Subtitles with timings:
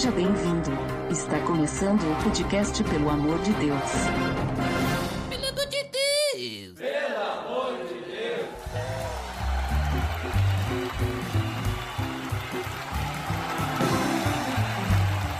[0.00, 0.70] Seja bem-vindo.
[1.10, 3.82] Está começando o podcast Pelo Amor de Deus.
[5.28, 5.84] Pelo amor de
[8.00, 8.48] Deus!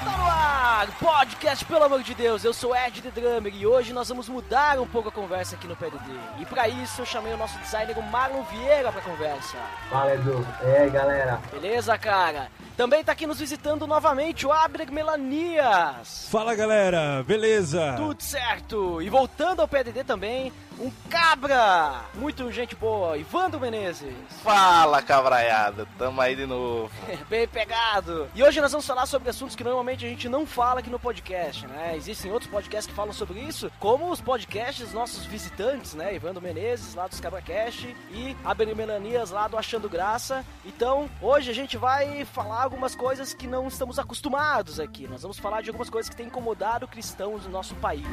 [0.05, 3.95] Tá no ar, podcast, pelo amor de Deus, eu sou Ed The Drummer e hoje
[3.95, 6.13] nós vamos mudar um pouco a conversa aqui no PDD.
[6.39, 9.57] E pra isso eu chamei o nosso designer, o Marlon Vieira, pra conversa.
[9.89, 11.41] Fala Edu, e aí galera?
[11.51, 12.51] Beleza, cara?
[12.81, 16.27] Também tá aqui nos visitando novamente o Abner Melanias.
[16.31, 17.93] Fala galera, beleza?
[17.99, 19.03] Tudo certo!
[19.03, 22.07] E voltando ao PDD também, um cabra!
[22.15, 24.15] Muito gente boa, Ivandro Menezes.
[24.43, 26.91] Fala, cabraiada, tamo aí de novo.
[27.29, 28.29] Bem pegado!
[28.35, 30.99] E hoje nós vamos falar sobre assuntos que normalmente a gente não fala aqui no
[30.99, 31.95] podcast, né?
[31.97, 36.15] Existem outros podcasts que falam sobre isso, como os podcasts dos nossos visitantes, né?
[36.15, 40.45] Ivandro Menezes, lá dos CabraCast, e Abner Melanias, lá do Achando Graça.
[40.65, 45.07] Então, hoje a gente vai falar algumas coisas que não estamos acostumados aqui.
[45.07, 48.07] Nós vamos falar de algumas coisas que têm incomodado cristãos no nosso país.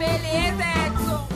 [0.00, 1.28] Beleza, Edson!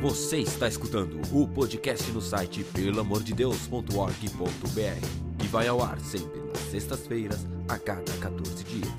[0.00, 7.44] Você está escutando o podcast no site pelamordedeus.org.br, que vai ao ar sempre nas sextas-feiras,
[7.68, 8.92] a cada 14 dias.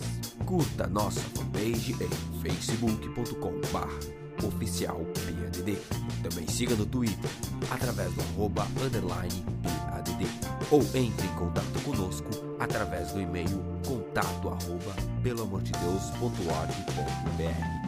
[0.45, 2.09] Curta nossa fanpage em
[2.41, 5.77] facebook.com.br oficial PADD.
[6.23, 7.29] Também siga no Twitter,
[7.69, 10.25] através do arroba underline PADD.
[10.71, 17.82] Ou entre em contato conosco através do e-mail contato arroba pelamordedeus.org.br.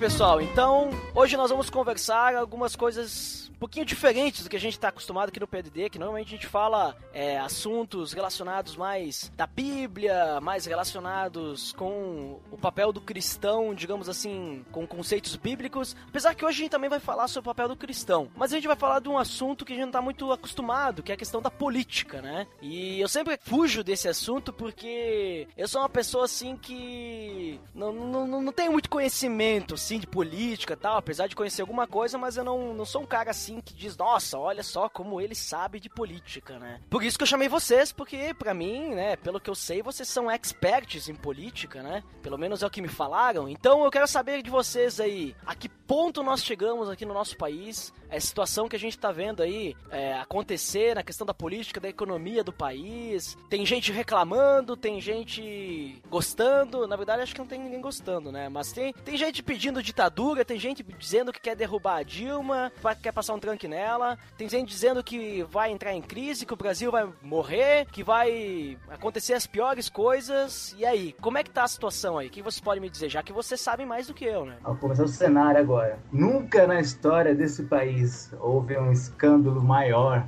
[0.00, 0.40] pessoal.
[0.40, 5.28] Então, hoje nós vamos conversar algumas coisas pouquinho diferentes do que a gente está acostumado
[5.28, 10.64] aqui no PDD, que normalmente a gente fala é, assuntos relacionados mais da Bíblia, mais
[10.64, 15.94] relacionados com o papel do cristão, digamos assim, com conceitos bíblicos.
[16.08, 18.56] Apesar que hoje a gente também vai falar sobre o papel do cristão, mas a
[18.56, 21.14] gente vai falar de um assunto que a gente não está muito acostumado, que é
[21.14, 22.46] a questão da política, né?
[22.62, 28.42] E eu sempre fujo desse assunto porque eu sou uma pessoa assim que não, não,
[28.42, 32.38] não, tenho muito conhecimento assim de política e tal, apesar de conhecer alguma coisa, mas
[32.38, 35.80] eu não, não sou um cara assim que diz, nossa, olha só como ele sabe
[35.80, 36.78] de política, né?
[36.90, 40.06] Por isso que eu chamei vocês, porque pra mim, né, pelo que eu sei, vocês
[40.06, 42.04] são experts em política, né?
[42.22, 43.48] Pelo menos é o que me falaram.
[43.48, 47.36] Então eu quero saber de vocês aí, a que ponto nós chegamos aqui no nosso
[47.36, 51.80] país, a situação que a gente tá vendo aí é, acontecer na questão da política,
[51.80, 53.36] da economia do país.
[53.48, 56.86] Tem gente reclamando, tem gente gostando.
[56.86, 58.48] Na verdade, acho que não tem ninguém gostando, né?
[58.48, 62.72] Mas tem, tem gente pedindo ditadura, tem gente dizendo que quer derrubar a Dilma,
[63.02, 64.16] quer passar um tranque nela.
[64.36, 68.78] Tem gente dizendo que vai entrar em crise, que o Brasil vai morrer, que vai
[68.88, 70.74] acontecer as piores coisas.
[70.78, 72.28] E aí, como é que tá a situação aí?
[72.28, 73.08] O que vocês podem me dizer?
[73.08, 74.58] Já que vocês sabem mais do que eu, né?
[74.62, 75.98] Vamos começar o cenário agora.
[76.12, 80.26] Nunca na história desse país houve um escândalo maior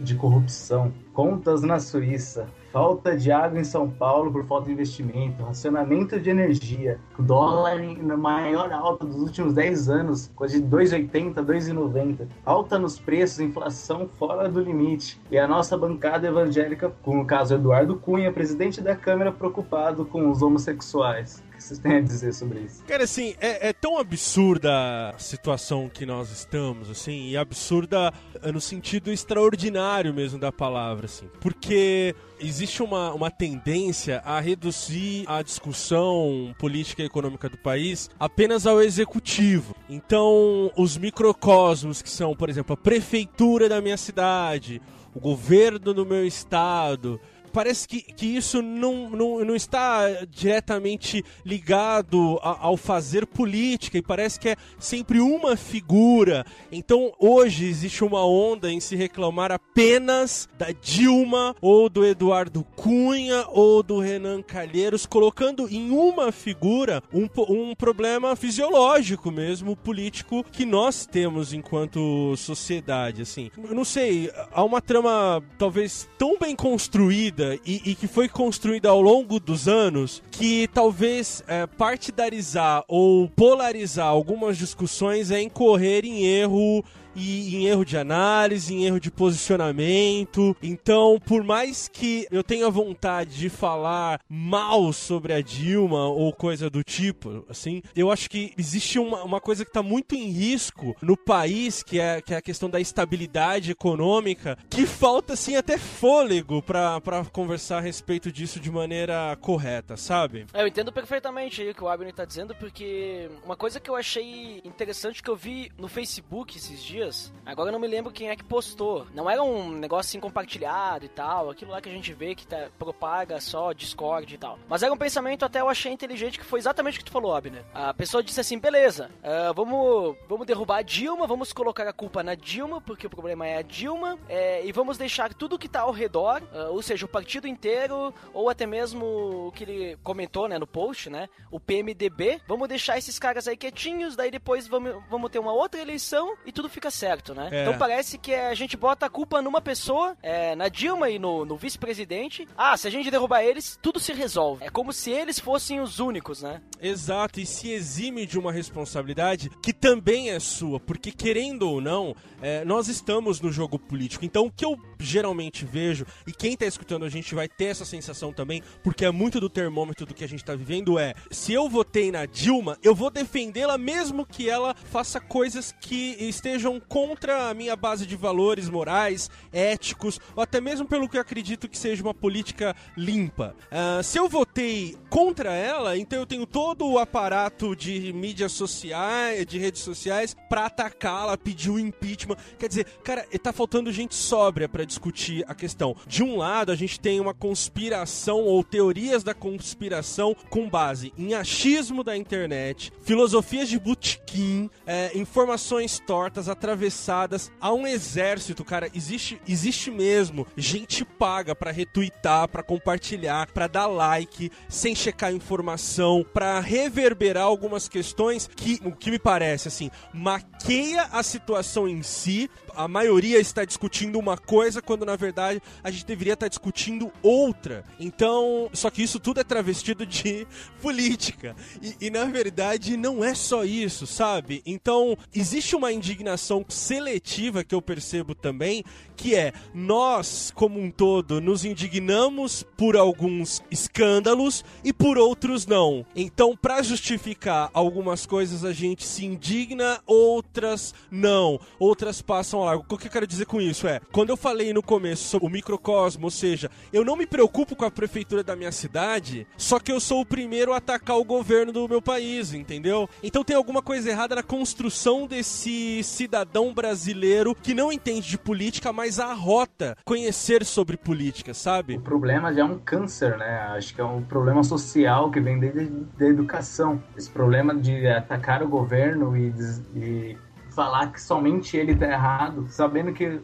[0.00, 0.92] de corrupção.
[1.12, 6.30] Contas na Suíça, falta de água em São Paulo por falta de investimento, racionamento de
[6.30, 12.98] energia, dólar na maior alta dos últimos 10 anos, coisa de 2,80, 2,90, alta nos
[12.98, 15.20] preços, inflação fora do limite.
[15.30, 20.30] E a nossa bancada evangélica, com o caso Eduardo Cunha, presidente da Câmara, preocupado com
[20.30, 21.42] os homossexuais.
[21.60, 22.82] Que vocês têm a dizer sobre isso?
[22.84, 28.10] Cara, assim, é, é tão absurda a situação que nós estamos, assim, e absurda
[28.50, 35.42] no sentido extraordinário mesmo da palavra, assim, porque existe uma, uma tendência a reduzir a
[35.42, 39.76] discussão política e econômica do país apenas ao executivo.
[39.86, 44.80] Então, os microcosmos que são, por exemplo, a prefeitura da minha cidade,
[45.14, 47.20] o governo do meu estado,
[47.52, 54.02] parece que, que isso não, não, não está diretamente ligado a- ao fazer política e
[54.02, 56.44] parece que é sempre uma figura.
[56.70, 63.44] Então hoje existe uma onda em se reclamar apenas da Dilma ou do Eduardo Cunha
[63.48, 70.64] ou do Renan Calheiros, colocando em uma figura um, um problema fisiológico mesmo, político, que
[70.64, 73.22] nós temos enquanto sociedade.
[73.22, 78.28] Assim, eu não sei, há uma trama talvez tão bem construída e, e que foi
[78.28, 86.04] construída ao longo dos anos que talvez é, partidarizar ou polarizar algumas discussões é incorrer
[86.04, 86.84] em erro
[87.14, 90.56] e em erro de análise, em erro de posicionamento.
[90.62, 96.68] Então, por mais que eu tenha vontade de falar mal sobre a Dilma ou coisa
[96.70, 100.94] do tipo, assim, eu acho que existe uma, uma coisa que está muito em risco
[101.02, 105.78] no país, que é, que é a questão da estabilidade econômica, que falta, assim, até
[105.78, 107.00] fôlego para
[107.32, 110.46] conversar a respeito disso de maneira correta, sabe?
[110.52, 113.96] É, Eu entendo perfeitamente o que o Abner tá dizendo, porque uma coisa que eu
[113.96, 116.99] achei interessante que eu vi no Facebook esses dias,
[117.44, 119.06] agora eu não me lembro quem é que postou.
[119.14, 122.46] Não era um negócio assim compartilhado e tal, aquilo lá que a gente vê que
[122.46, 124.58] tá, propaga só Discord e tal.
[124.68, 127.34] Mas era um pensamento até eu achei inteligente que foi exatamente o que tu falou,
[127.34, 127.64] Abner.
[127.74, 132.22] A pessoa disse assim, beleza, ah, vamos, vamos derrubar a Dilma, vamos colocar a culpa
[132.22, 135.80] na Dilma, porque o problema é a Dilma, é, e vamos deixar tudo que tá
[135.82, 140.48] ao redor, ah, ou seja, o partido inteiro, ou até mesmo o que ele comentou,
[140.48, 144.96] né, no post, né, o PMDB, vamos deixar esses caras aí quietinhos, daí depois vamos,
[145.08, 147.48] vamos ter uma outra eleição e tudo fica certo, né?
[147.50, 147.62] É.
[147.62, 151.44] Então parece que a gente bota a culpa numa pessoa, é, na Dilma e no,
[151.44, 152.46] no vice-presidente.
[152.56, 154.64] Ah, se a gente derrubar eles, tudo se resolve.
[154.64, 156.60] É como se eles fossem os únicos, né?
[156.80, 162.14] Exato, e se exime de uma responsabilidade que também é sua, porque querendo ou não,
[162.40, 164.24] é, nós estamos no jogo político.
[164.24, 167.84] Então o que eu geralmente vejo, e quem tá escutando a gente vai ter essa
[167.84, 171.52] sensação também, porque é muito do termômetro do que a gente tá vivendo, é se
[171.52, 177.50] eu votei na Dilma, eu vou defendê-la mesmo que ela faça coisas que estejam contra
[177.50, 181.78] a minha base de valores morais, éticos, ou até mesmo pelo que eu acredito que
[181.78, 183.54] seja uma política limpa.
[183.70, 189.46] Ah, se eu votei contra ela, então eu tenho todo o aparato de mídias sociais,
[189.46, 192.36] de redes sociais, pra atacá-la, pedir o impeachment.
[192.58, 195.96] Quer dizer, cara, tá faltando gente sóbria pra discutir a questão.
[196.06, 201.34] De um lado, a gente tem uma conspiração ou teorias da conspiração com base em
[201.34, 207.50] achismo da internet, filosofias de botequim, é, informações tortas, atravessadas.
[207.60, 208.88] Há um exército, cara.
[208.94, 216.24] Existe, existe mesmo gente paga pra retweetar, pra compartilhar, pra dar like, sem checar informação,
[216.32, 222.50] pra reverberar algumas questões que, o que me parece, assim, maqueia a situação em si.
[222.76, 227.84] A maioria está discutindo uma coisa quando na verdade a gente deveria estar discutindo outra.
[227.98, 230.46] Então, só que isso tudo é travestido de
[230.80, 231.54] política.
[231.82, 234.62] E, e, na verdade não é só isso, sabe?
[234.64, 238.84] Então, existe uma indignação seletiva que eu percebo também,
[239.16, 246.06] que é nós, como um todo, nos indignamos por alguns escândalos e por outros não.
[246.16, 251.60] Então, para justificar algumas coisas, a gente se indigna, outras não.
[251.78, 255.24] Outras passam O que eu quero dizer com isso é, quando eu falei no começo
[255.24, 259.46] sobre o microcosmo, ou seja, eu não me preocupo com a prefeitura da minha cidade,
[259.56, 263.08] só que eu sou o primeiro a atacar o governo do meu país, entendeu?
[263.22, 268.92] Então tem alguma coisa errada na construção desse cidadão brasileiro que não entende de política,
[268.92, 271.96] mas arrota conhecer sobre política, sabe?
[271.96, 273.60] O problema já é um câncer, né?
[273.76, 275.86] Acho que é um problema social que vem desde
[276.18, 277.02] da educação.
[277.16, 279.52] Esse problema de atacar o governo e,
[279.94, 280.36] e
[280.80, 283.38] falar que somente ele tá errado, sabendo que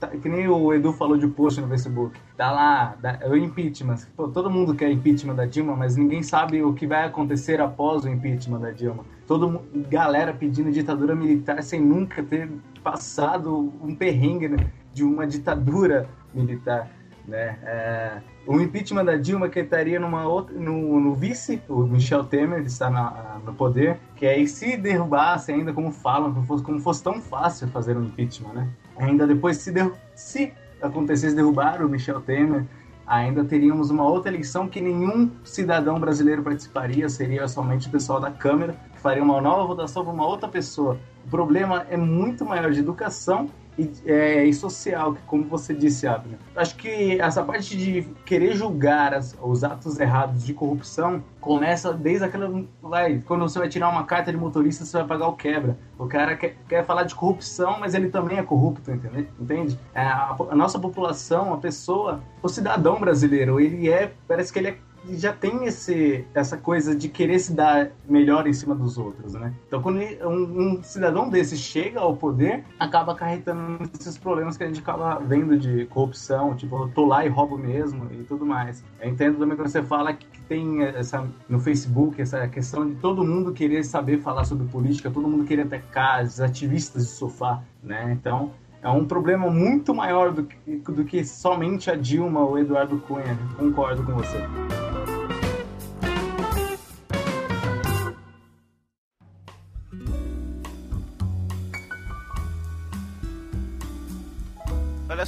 [0.00, 2.18] tá- que nem o Edu falou de post no Facebook.
[2.34, 3.98] Tá lá, dá- é o impeachment.
[4.16, 8.04] Pô, todo mundo quer impeachment da Dilma, mas ninguém sabe o que vai acontecer após
[8.04, 9.04] o impeachment da Dilma.
[9.26, 12.48] Todo galera pedindo ditadura militar sem nunca ter
[12.82, 14.56] passado um perrengue né,
[14.94, 16.88] de uma ditadura militar.
[17.28, 17.58] Né?
[17.62, 18.12] É,
[18.46, 22.88] o impeachment da Dilma que estaria numa outra, no, no vice, o Michel Temer, está
[22.88, 27.20] na- no poder, que aí se derrubasse ainda, como falam, como fosse, como fosse tão
[27.20, 28.68] fácil fazer um impeachment, né?
[28.96, 29.70] Ainda depois, se,
[30.14, 32.64] se acontecesse derrubar o Michel Temer,
[33.06, 38.30] ainda teríamos uma outra eleição que nenhum cidadão brasileiro participaria, seria somente o pessoal da
[38.30, 40.98] Câmara, que faria uma nova votação para uma outra pessoa.
[41.26, 46.06] O problema é muito maior de educação e, é, e social, que como você disse,
[46.06, 46.38] Abner.
[46.56, 52.24] Acho que essa parte de querer julgar as- os atos errados de corrupção começa desde
[52.24, 52.64] aquela.
[52.82, 55.78] Vai, quando você vai tirar uma carta de motorista, você vai pagar o quebra.
[55.98, 59.28] O cara quer, quer falar de corrupção, mas ele também é corrupto, entende?
[59.40, 59.78] entende?
[59.94, 64.12] É, A, a nossa população, a pessoa, o cidadão brasileiro, ele é.
[64.26, 64.78] Parece que ele é
[65.10, 69.52] já tem esse, essa coisa de querer se dar melhor em cima dos outros, né?
[69.66, 74.66] Então, quando um, um cidadão desse chega ao poder, acaba acarretando esses problemas que a
[74.66, 78.84] gente acaba vendo de corrupção, tipo, eu tô lá e roubo mesmo e tudo mais.
[79.00, 83.22] Eu entendo também quando você fala que, tem essa no Facebook essa questão de todo
[83.22, 88.16] mundo querer saber falar sobre política, todo mundo querer atacar os ativistas de sofá, né?
[88.18, 88.52] Então,
[88.82, 93.36] é um problema muito maior do que, do que somente a Dilma ou Eduardo Cunha.
[93.58, 94.38] Concordo com você.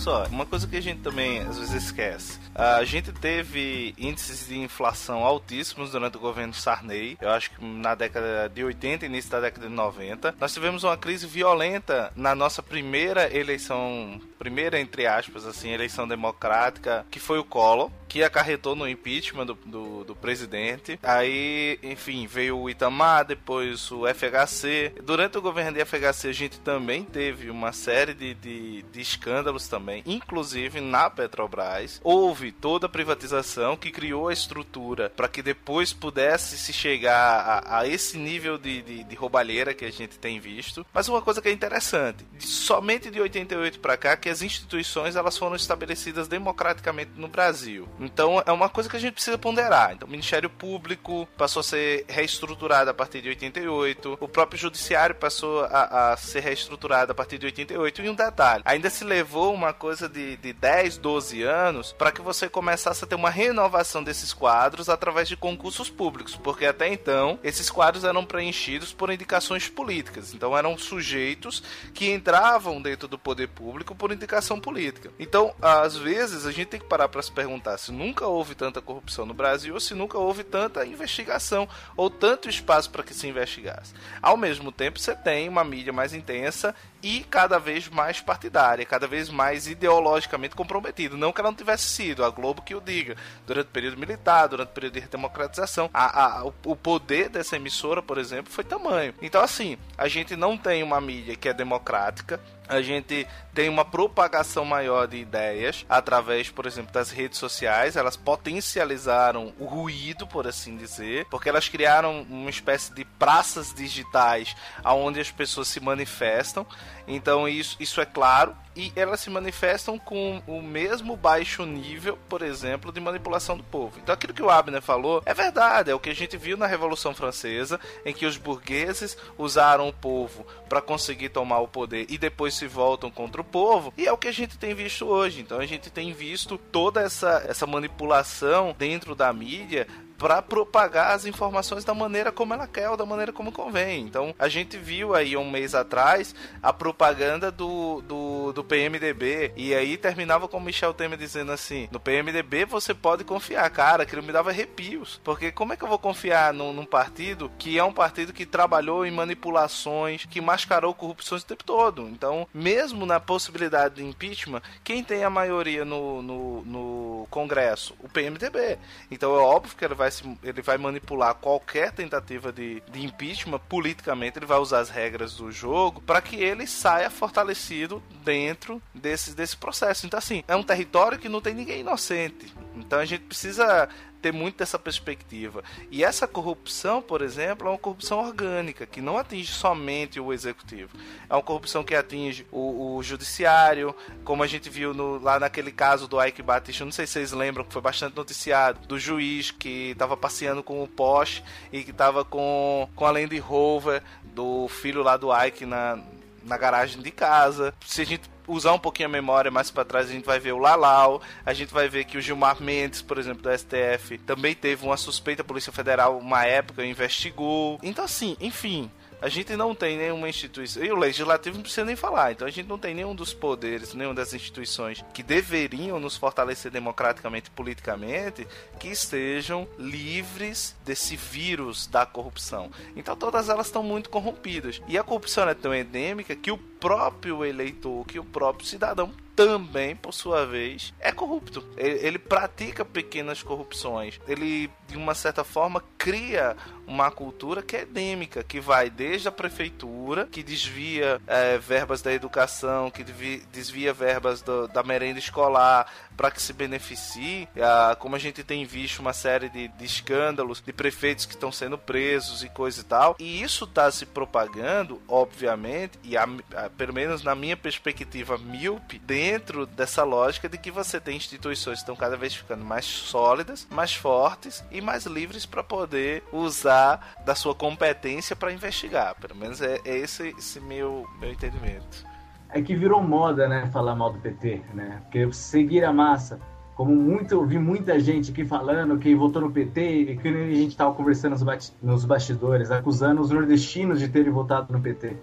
[0.00, 2.38] Só, uma coisa que a gente também às vezes esquece.
[2.54, 7.18] A gente teve índices de inflação altíssimos durante o governo Sarney.
[7.20, 10.34] Eu acho que na década de 80 início da década de 90.
[10.40, 17.04] Nós tivemos uma crise violenta na nossa primeira eleição, primeira entre aspas, assim, eleição democrática,
[17.10, 20.98] que foi o Collor que acarretou no impeachment do, do, do, presidente.
[21.00, 24.94] Aí, enfim, veio o Itamar, depois o FHC.
[25.04, 29.68] Durante o governo de FHC, a gente também teve uma série de, de, de escândalos
[29.68, 32.00] também, inclusive na Petrobras.
[32.02, 37.80] Houve toda a privatização que criou a estrutura para que depois pudesse se chegar a,
[37.80, 40.86] a esse nível de, de, de roubalheira que a gente tem visto.
[40.92, 45.36] Mas uma coisa que é interessante, somente de 88 para cá que as instituições elas
[45.36, 47.88] foram estabelecidas democraticamente no Brasil.
[47.98, 49.92] Então é uma coisa que a gente precisa ponderar.
[49.92, 55.14] Então o Ministério Público passou a ser reestruturado a partir de 88, o próprio Judiciário
[55.14, 58.02] passou a, a ser reestruturado a partir de 88.
[58.02, 62.20] E um detalhe, ainda se levou uma coisa de, de 10, 12 anos para que
[62.20, 67.38] você começasse a ter uma renovação desses quadros através de concursos públicos, porque até então
[67.42, 70.34] esses quadros eram preenchidos por indicações políticas.
[70.34, 71.62] Então eram sujeitos
[71.94, 75.10] que entravam dentro do poder público por indicação política.
[75.18, 78.82] Então, às vezes, a gente tem que parar para se perguntar se nunca houve tanta
[78.82, 83.26] corrupção no Brasil ou se nunca houve tanta investigação ou tanto espaço para que se
[83.26, 83.94] investigasse.
[84.20, 89.06] Ao mesmo tempo, você tem uma mídia mais intensa e cada vez mais partidária, cada
[89.06, 91.16] vez mais ideologicamente comprometido.
[91.16, 93.16] Não que ela não tivesse sido, a Globo que o diga,
[93.46, 98.02] durante o período militar, durante o período de democratização, a, a, o poder dessa emissora,
[98.02, 99.14] por exemplo, foi tamanho.
[99.22, 102.40] Então, assim, a gente não tem uma mídia que é democrática,
[102.70, 107.96] a gente tem uma propagação maior de ideias através, por exemplo, das redes sociais.
[107.96, 114.54] Elas potencializaram o ruído, por assim dizer, porque elas criaram uma espécie de praças digitais
[114.84, 116.64] onde as pessoas se manifestam.
[117.10, 122.40] Então isso, isso é claro e elas se manifestam com o mesmo baixo nível, por
[122.40, 123.98] exemplo, de manipulação do povo.
[124.00, 126.66] Então aquilo que o Abner falou é verdade, é o que a gente viu na
[126.66, 132.16] Revolução Francesa, em que os burgueses usaram o povo para conseguir tomar o poder e
[132.16, 135.40] depois se voltam contra o povo, e é o que a gente tem visto hoje.
[135.40, 139.86] Então a gente tem visto toda essa, essa manipulação dentro da mídia
[140.20, 144.02] para propagar as informações da maneira como ela quer ou da maneira como convém.
[144.02, 149.74] Então, a gente viu aí um mês atrás a propaganda do, do, do PMDB e
[149.74, 154.30] aí terminava com Michel Temer dizendo assim: no PMDB você pode confiar, cara, aquilo me
[154.30, 155.18] dava arrepios.
[155.24, 158.44] Porque como é que eu vou confiar num, num partido que é um partido que
[158.44, 162.06] trabalhou em manipulações, que mascarou corrupções o tempo todo?
[162.08, 167.96] Então, mesmo na possibilidade de impeachment, quem tem a maioria no, no, no Congresso?
[168.00, 168.78] O PMDB.
[169.10, 173.04] Então é óbvio que ele vai vai se, ele vai manipular qualquer tentativa de, de
[173.04, 178.82] impeachment politicamente, ele vai usar as regras do jogo para que ele saia fortalecido dentro
[178.94, 180.06] desse, desse processo.
[180.06, 182.52] Então, assim, é um território que não tem ninguém inocente.
[182.76, 183.88] Então a gente precisa
[184.20, 185.64] ter muito dessa perspectiva.
[185.90, 190.90] E essa corrupção, por exemplo, é uma corrupção orgânica, que não atinge somente o executivo.
[191.28, 195.72] É uma corrupção que atinge o, o judiciário, como a gente viu no, lá naquele
[195.72, 199.50] caso do Ike Batista, não sei se vocês lembram, que foi bastante noticiado, do juiz
[199.50, 204.68] que estava passeando com o Porsche e que estava com, com a Land Rover do
[204.68, 205.98] filho lá do Ike na,
[206.44, 207.74] na garagem de casa.
[207.84, 210.52] Se a gente usar um pouquinho a memória mais para trás, a gente vai ver
[210.52, 214.54] o Lalau, a gente vai ver que o Gilmar Mendes, por exemplo, do STF, também
[214.54, 217.78] teve uma suspeita, a Polícia Federal, uma época, investigou.
[217.82, 220.82] Então, assim, enfim, a gente não tem nenhuma instituição.
[220.82, 222.32] E o legislativo não precisa nem falar.
[222.32, 226.70] Então a gente não tem nenhum dos poderes, nenhuma das instituições que deveriam nos fortalecer
[226.70, 228.46] democraticamente e politicamente
[228.78, 232.70] que estejam livres desse vírus da corrupção.
[232.96, 234.80] Então todas elas estão muito corrompidas.
[234.88, 239.96] E a corrupção é tão endêmica que o próprio eleitor, que o próprio cidadão também,
[239.96, 241.64] por sua vez, é corrupto.
[241.76, 244.20] Ele, ele, pratica pequenas corrupções.
[244.28, 246.56] Ele, de uma certa forma, cria
[246.90, 252.12] uma cultura que é endêmica, que vai desde a prefeitura, que desvia é, verbas da
[252.12, 253.04] educação, que
[253.52, 257.48] desvia verbas do, da merenda escolar para que se beneficie.
[257.60, 261.52] Ah, como a gente tem visto uma série de, de escândalos de prefeitos que estão
[261.52, 263.16] sendo presos e coisa e tal.
[263.20, 268.98] E isso está se propagando, obviamente, e a, a, pelo menos na minha perspectiva míope,
[268.98, 273.66] dentro dessa lógica de que você tem instituições que estão cada vez ficando mais sólidas,
[273.70, 276.79] mais fortes e mais livres para poder usar
[277.24, 279.14] da sua competência para investigar.
[279.16, 282.04] Pelo menos é, é esse, esse meu, meu entendimento.
[282.50, 285.00] É que virou moda, né, falar mal do PT, né?
[285.02, 286.40] Porque seguir a massa.
[286.74, 290.32] Como muito, eu vi muita gente aqui falando que votou no PT e que a
[290.32, 295.14] gente estava conversando nos, nos bastidores, acusando os nordestinos de terem votado no PT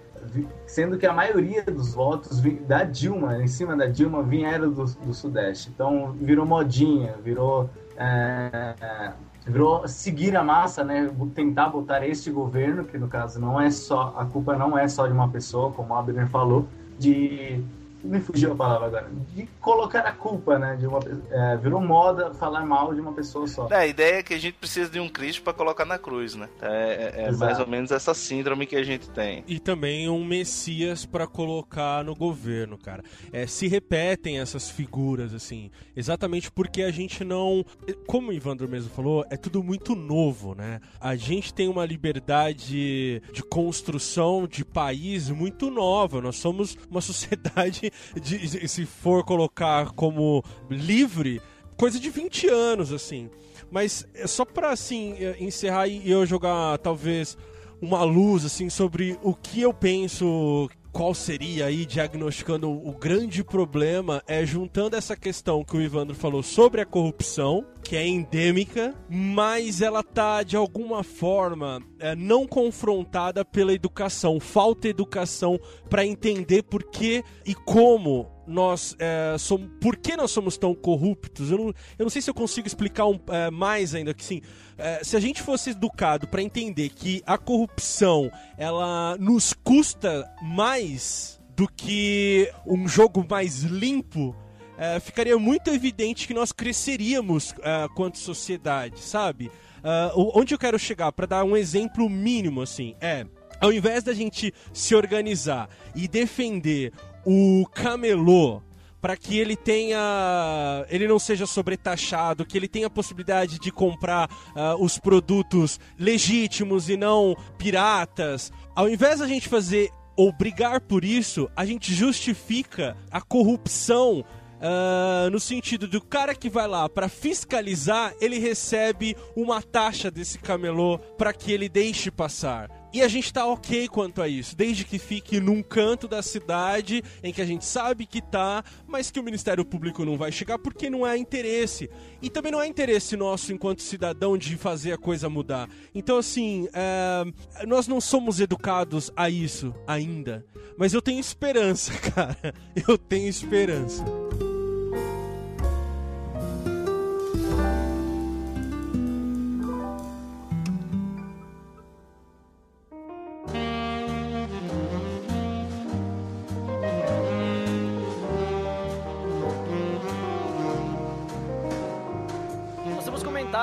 [0.66, 5.14] sendo que a maioria dos votos da Dilma, em cima da Dilma, vieram do, do
[5.14, 5.70] Sudeste.
[5.74, 9.14] Então virou modinha, virou, é, é,
[9.48, 11.10] virou seguir a massa, né?
[11.34, 15.08] Tentar botar este governo, que no caso não é só, a culpa não é só
[15.08, 16.68] de uma pessoa, como o Abner falou,
[17.00, 17.63] de
[18.08, 20.76] me fugiu a palavra agora, de colocar a culpa, né?
[20.76, 21.00] De uma,
[21.30, 23.68] é, virou moda falar mal de uma pessoa só.
[23.70, 26.36] É, a ideia é que a gente precisa de um Cristo pra colocar na cruz,
[26.36, 26.50] né?
[26.62, 29.44] É, é- é mais ou menos essa síndrome que a gente tem.
[29.48, 33.04] E também um Messias pra colocar no governo, cara.
[33.32, 37.66] É, se repetem essas figuras, assim, exatamente porque a gente não.
[38.06, 40.80] Como o Ivandro mesmo falou, é tudo muito novo, né?
[41.00, 46.22] A gente tem uma liberdade de construção de país muito nova.
[46.22, 51.42] Nós somos uma sociedade, de, se for colocar como livre,
[51.77, 53.30] coisa de 20 anos, assim.
[53.72, 57.38] Mas é só pra, assim, eh, encerrar e eu jogar, talvez,
[57.82, 64.24] uma luz assim sobre o que eu penso qual seria aí diagnosticando o grande problema
[64.25, 69.80] é juntando essa questão que o Ivandro falou sobre a corrupção, que é endêmica, mas
[69.80, 76.82] ela tá de alguma forma é, não confrontada pela educação, falta educação para entender por
[76.82, 81.51] que e como nós é, somos, por que nós somos tão corruptos?
[81.51, 84.42] Eu não, eu não sei se eu consigo explicar um, é, mais ainda que sim.
[84.77, 91.39] É, se a gente fosse educado para entender que a corrupção ela nos custa mais
[91.56, 94.36] do que um jogo mais limpo,
[94.77, 99.51] é, ficaria muito evidente que nós cresceríamos é, quanto sociedade, sabe?
[99.84, 103.25] É, onde eu quero chegar, para dar um exemplo mínimo, assim, é
[103.60, 106.94] ao invés da gente se organizar e defender
[107.29, 108.62] o camelô
[109.01, 114.29] para que ele tenha ele não seja sobretaxado, que ele tenha a possibilidade de comprar
[114.55, 118.50] ah, os produtos legítimos e não piratas.
[118.74, 124.24] Ao invés da gente fazer ou brigar por isso, a gente justifica a corrupção
[124.62, 130.40] ah, no sentido do cara que vai lá para fiscalizar, ele recebe uma taxa desse
[130.40, 132.70] camelô para que ele deixe passar.
[132.94, 137.03] E a gente tá ok quanto a isso, desde que fique num canto da cidade
[137.22, 140.58] em que a gente sabe que tá, mas que o Ministério Público não vai chegar
[140.58, 141.90] porque não é interesse.
[142.22, 145.70] E também não é interesse nosso enquanto cidadão de fazer a coisa mudar.
[145.94, 150.46] Então, assim, é, nós não somos educados a isso ainda.
[150.77, 152.53] Mas eu tenho esperança, cara.
[152.88, 154.26] Eu tenho esperança.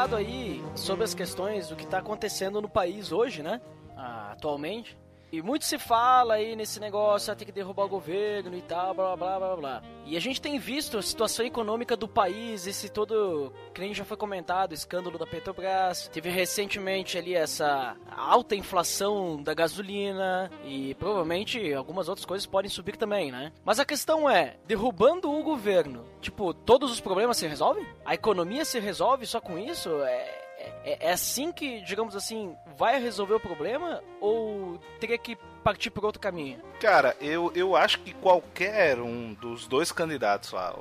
[0.04, 3.60] Comentado aí sobre as questões do que está acontecendo no país hoje, né?
[3.96, 4.98] Ah, atualmente.
[5.34, 8.94] E muito se fala aí nesse negócio, ah, tem que derrubar o governo e tal,
[8.94, 9.82] blá blá blá blá.
[10.06, 14.04] E a gente tem visto a situação econômica do país, esse todo, que nem já
[14.04, 16.06] foi comentado, o escândalo da Petrobras.
[16.12, 22.96] Teve recentemente ali essa alta inflação da gasolina e provavelmente algumas outras coisas podem subir
[22.96, 23.50] também, né?
[23.64, 27.84] Mas a questão é, derrubando o governo, tipo, todos os problemas se resolvem?
[28.04, 29.90] A economia se resolve só com isso?
[30.04, 30.43] É,
[30.84, 36.04] é, é assim que, digamos assim, vai resolver o problema ou teria que partir por
[36.04, 36.60] outro caminho?
[36.80, 40.74] Cara, eu, eu acho que qualquer um dos dois candidatos lá,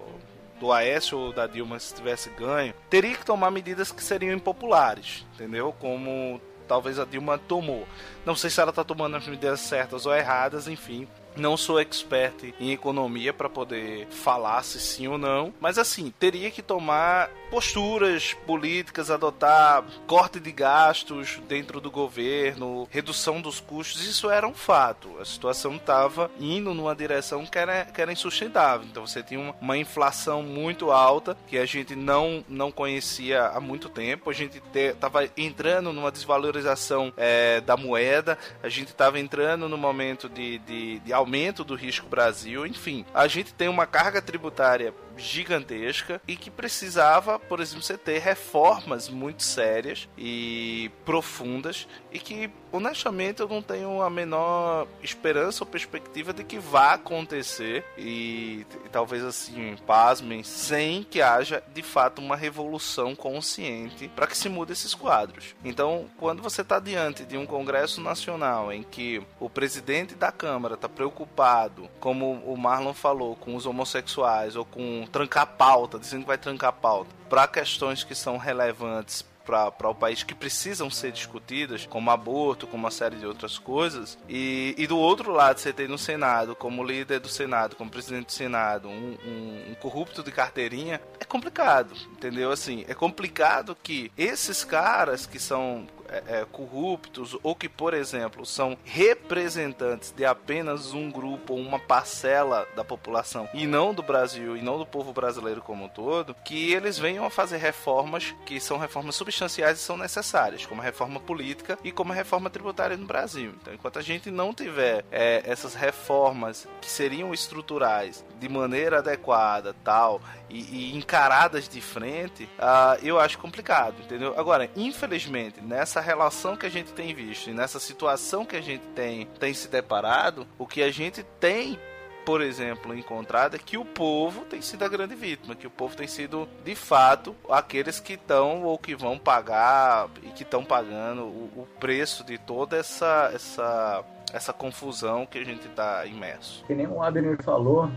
[0.59, 5.25] do Aécio ou da Dilma, se tivesse ganho, teria que tomar medidas que seriam impopulares,
[5.33, 5.73] entendeu?
[5.79, 7.87] Como talvez a Dilma tomou.
[8.25, 11.07] Não sei se ela tá tomando as medidas certas ou erradas, enfim.
[11.35, 16.51] Não sou expert em economia para poder falar se sim ou não, mas assim, teria
[16.51, 24.29] que tomar posturas políticas, adotar corte de gastos dentro do governo, redução dos custos, isso
[24.29, 25.19] era um fato.
[25.19, 28.87] A situação estava indo numa direção que era, que era insustentável.
[28.89, 33.59] Então você tinha uma, uma inflação muito alta que a gente não, não conhecia há
[33.59, 34.31] muito tempo.
[34.31, 40.27] A gente estava entrando numa desvalorização é, da moeda, a gente estava entrando no momento
[40.27, 43.05] de, de, de aumento do risco Brasil, enfim.
[43.13, 49.09] A gente tem uma carga tributária gigantesca e que precisava, por exemplo, você ter reformas
[49.09, 56.33] muito sérias e profundas e que, honestamente, eu não tenho a menor esperança ou perspectiva
[56.33, 62.35] de que vá acontecer e, e talvez assim, pasmem, sem que haja de fato uma
[62.35, 65.55] revolução consciente para que se mude esses quadros.
[65.63, 70.75] Então, quando você está diante de um Congresso Nacional em que o presidente da Câmara
[70.75, 76.27] está preocupado, como o Marlon falou, com os homossexuais ou com trancar pauta, dizendo que
[76.27, 81.85] vai trancar pauta, para questões que são relevantes para o país que precisam ser discutidas,
[81.85, 84.17] como aborto, como uma série de outras coisas.
[84.27, 88.27] E, e do outro lado, você tem no Senado, como líder do Senado, como presidente
[88.27, 92.51] do Senado, um, um, um corrupto de carteirinha, é complicado, entendeu?
[92.51, 98.45] Assim, é complicado que esses caras que são é, é, corruptos ou que, por exemplo,
[98.45, 104.55] são representantes de apenas um grupo ou uma parcela da população e não do Brasil
[104.55, 108.59] e não do povo brasileiro como um todo, que eles venham a fazer reformas que
[108.59, 112.95] são reformas substanciais e são necessárias, como a reforma política e como a reforma tributária
[112.95, 113.53] no Brasil.
[113.61, 119.75] Então, enquanto a gente não tiver é, essas reformas que seriam estruturais de maneira adequada,
[119.83, 124.33] tal, e, e encaradas de frente, uh, eu acho complicado, entendeu?
[124.37, 128.85] Agora, infelizmente, nessa relação que a gente tem visto e nessa situação que a gente
[128.95, 131.79] tem, tem se deparado, o que a gente tem
[132.25, 135.95] por exemplo, encontrado é que o povo tem sido a grande vítima, que o povo
[135.95, 141.23] tem sido, de fato, aqueles que estão ou que vão pagar e que estão pagando
[141.23, 146.63] o, o, preço de toda essa, essa, essa confusão que a gente está imerso.
[146.65, 147.89] Que nem o Abner falou,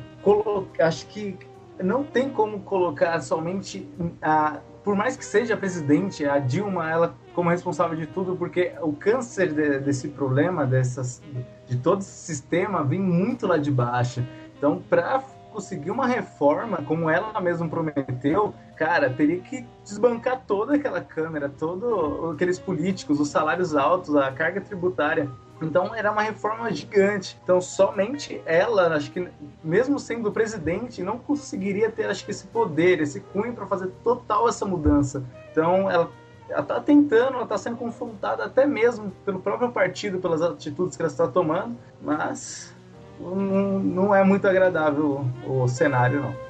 [0.81, 1.39] acho que
[1.79, 3.89] não tem como colocar somente
[4.21, 8.93] a por mais que seja presidente, a Dilma, ela como responsável de tudo, porque o
[8.93, 11.21] câncer de, desse problema, dessas,
[11.67, 14.25] de todo esse sistema, vem muito lá de baixo.
[14.57, 21.01] Então, para conseguir uma reforma, como ela mesma prometeu, cara, teria que desbancar toda aquela
[21.01, 25.29] Câmara, todos aqueles políticos, os salários altos, a carga tributária.
[25.61, 27.39] Então era uma reforma gigante.
[27.43, 29.29] Então somente ela, acho que
[29.63, 34.49] mesmo sendo presidente, não conseguiria ter acho que esse poder, esse cunho para fazer total
[34.49, 35.25] essa mudança.
[35.51, 36.11] Então ela
[36.49, 41.03] ela está tentando, ela está sendo confrontada até mesmo pelo próprio partido, pelas atitudes que
[41.03, 42.73] ela está tomando, mas
[43.19, 43.35] não,
[43.81, 46.47] não é muito agradável o cenário, não.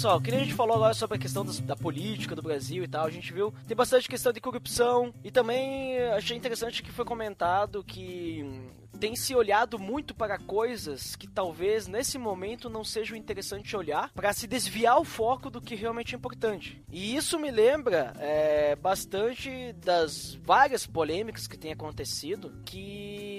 [0.00, 2.82] Pessoal, que nem a gente falou agora sobre a questão das, da política do Brasil
[2.82, 6.90] e tal, a gente viu, tem bastante questão de corrupção e também achei interessante que
[6.90, 8.42] foi comentado que
[8.98, 14.32] tem se olhado muito para coisas que talvez nesse momento não sejam interessante olhar para
[14.32, 16.82] se desviar o foco do que realmente é importante.
[16.90, 23.29] E isso me lembra é, bastante das várias polêmicas que têm acontecido que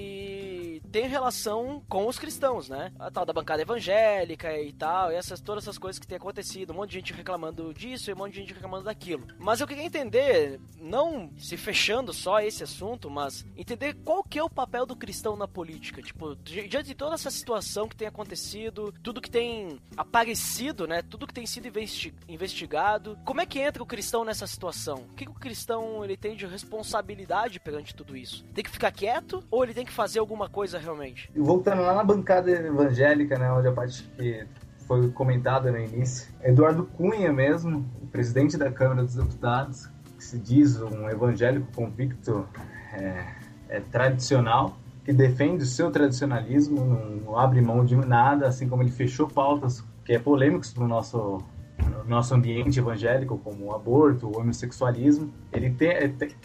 [0.91, 2.91] tem relação com os cristãos, né?
[2.99, 6.71] A tal da bancada evangélica e tal, e essas, todas essas coisas que têm acontecido,
[6.71, 9.25] um monte de gente reclamando disso e um monte de gente reclamando daquilo.
[9.39, 14.43] Mas eu queria entender, não se fechando só esse assunto, mas entender qual que é
[14.43, 16.01] o papel do cristão na política.
[16.01, 21.01] Tipo, diante de toda essa situação que tem acontecido, tudo que tem aparecido, né?
[21.01, 25.05] Tudo que tem sido investi investigado, como é que entra o cristão nessa situação?
[25.11, 28.43] O que, que o cristão ele tem de responsabilidade perante tudo isso?
[28.53, 31.31] Tem que ficar quieto ou ele tem que fazer alguma coisa realmente.
[31.35, 34.45] Voltando lá na bancada evangélica, né, onde a parte que
[34.87, 40.37] foi comentada no início, Eduardo Cunha mesmo, o presidente da Câmara dos Deputados, que se
[40.37, 42.45] diz um evangélico convicto
[42.93, 43.25] é,
[43.69, 46.83] é tradicional, que defende o seu tradicionalismo,
[47.25, 50.87] não abre mão de nada, assim como ele fechou pautas que é polêmicas para o
[50.87, 51.43] nosso
[51.89, 55.31] no nosso ambiente evangélico, como o aborto, o homossexualismo.
[55.51, 55.75] Ele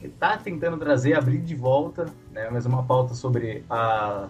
[0.03, 4.29] está tentando trazer, abrir de volta, né, mais uma pauta sobre a,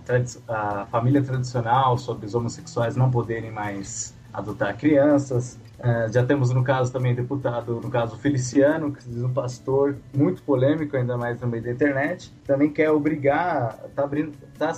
[0.49, 5.59] a família tradicional, sobre os homossexuais não poderem mais adotar crianças.
[5.79, 10.43] Uh, já temos no caso também deputado, no caso Feliciano, que diz um pastor muito
[10.43, 14.09] polêmico, ainda mais no meio da internet, também quer obrigar, está
[14.59, 14.73] tá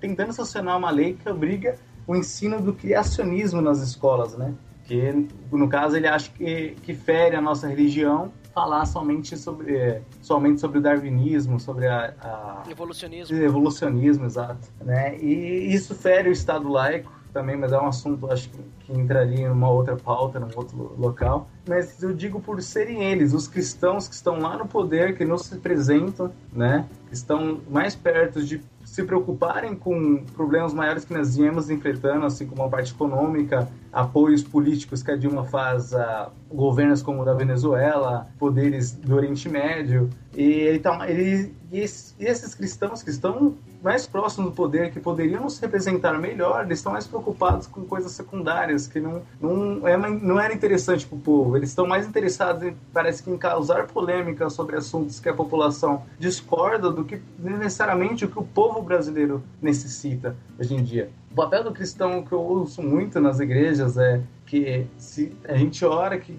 [0.00, 4.52] tentando sancionar uma lei que obriga o ensino do criacionismo nas escolas, né?
[4.92, 10.60] Que, no caso, ele acha que, que fere a nossa religião falar somente sobre somente
[10.60, 15.16] sobre o darwinismo, sobre a, a evolucionismo, evolucionismo, exato, né?
[15.18, 19.46] E isso fere o Estado laico também, mas é um assunto acho que, que entraria
[19.46, 21.48] em uma outra pauta, num outro local.
[21.68, 25.48] Mas eu digo por serem eles, os cristãos que estão lá no poder, que nos
[25.50, 26.86] representam, né?
[27.08, 32.46] Que estão mais perto de se preocuparem com problemas maiores que nós viemos enfrentando, assim
[32.46, 37.32] como a parte econômica, apoios políticos que a Dilma faz a governos como o da
[37.32, 44.50] Venezuela, poderes do Oriente Médio, e, então, ele, e esses cristãos que estão mais próximos
[44.50, 49.00] do poder, que poderiam nos representar melhor, eles estão mais preocupados com coisas secundárias, que
[49.00, 51.56] não, não, é, não era interessante para o povo.
[51.56, 56.04] Eles estão mais interessados, em, parece que, em causar polêmica sobre assuntos que a população
[56.18, 61.10] discorda do que necessariamente o que o povo brasileiro necessita hoje em dia.
[61.32, 65.84] O papel do cristão que eu ouço muito nas igrejas é que se a gente
[65.84, 66.36] ora que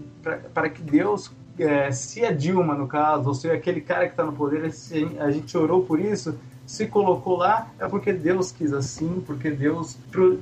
[0.53, 4.23] para que Deus é, se a Dilma, no caso, ou se aquele cara que está
[4.23, 8.73] no poder, se a gente orou por isso, se colocou lá, é porque Deus quis
[8.73, 9.97] assim, porque Deus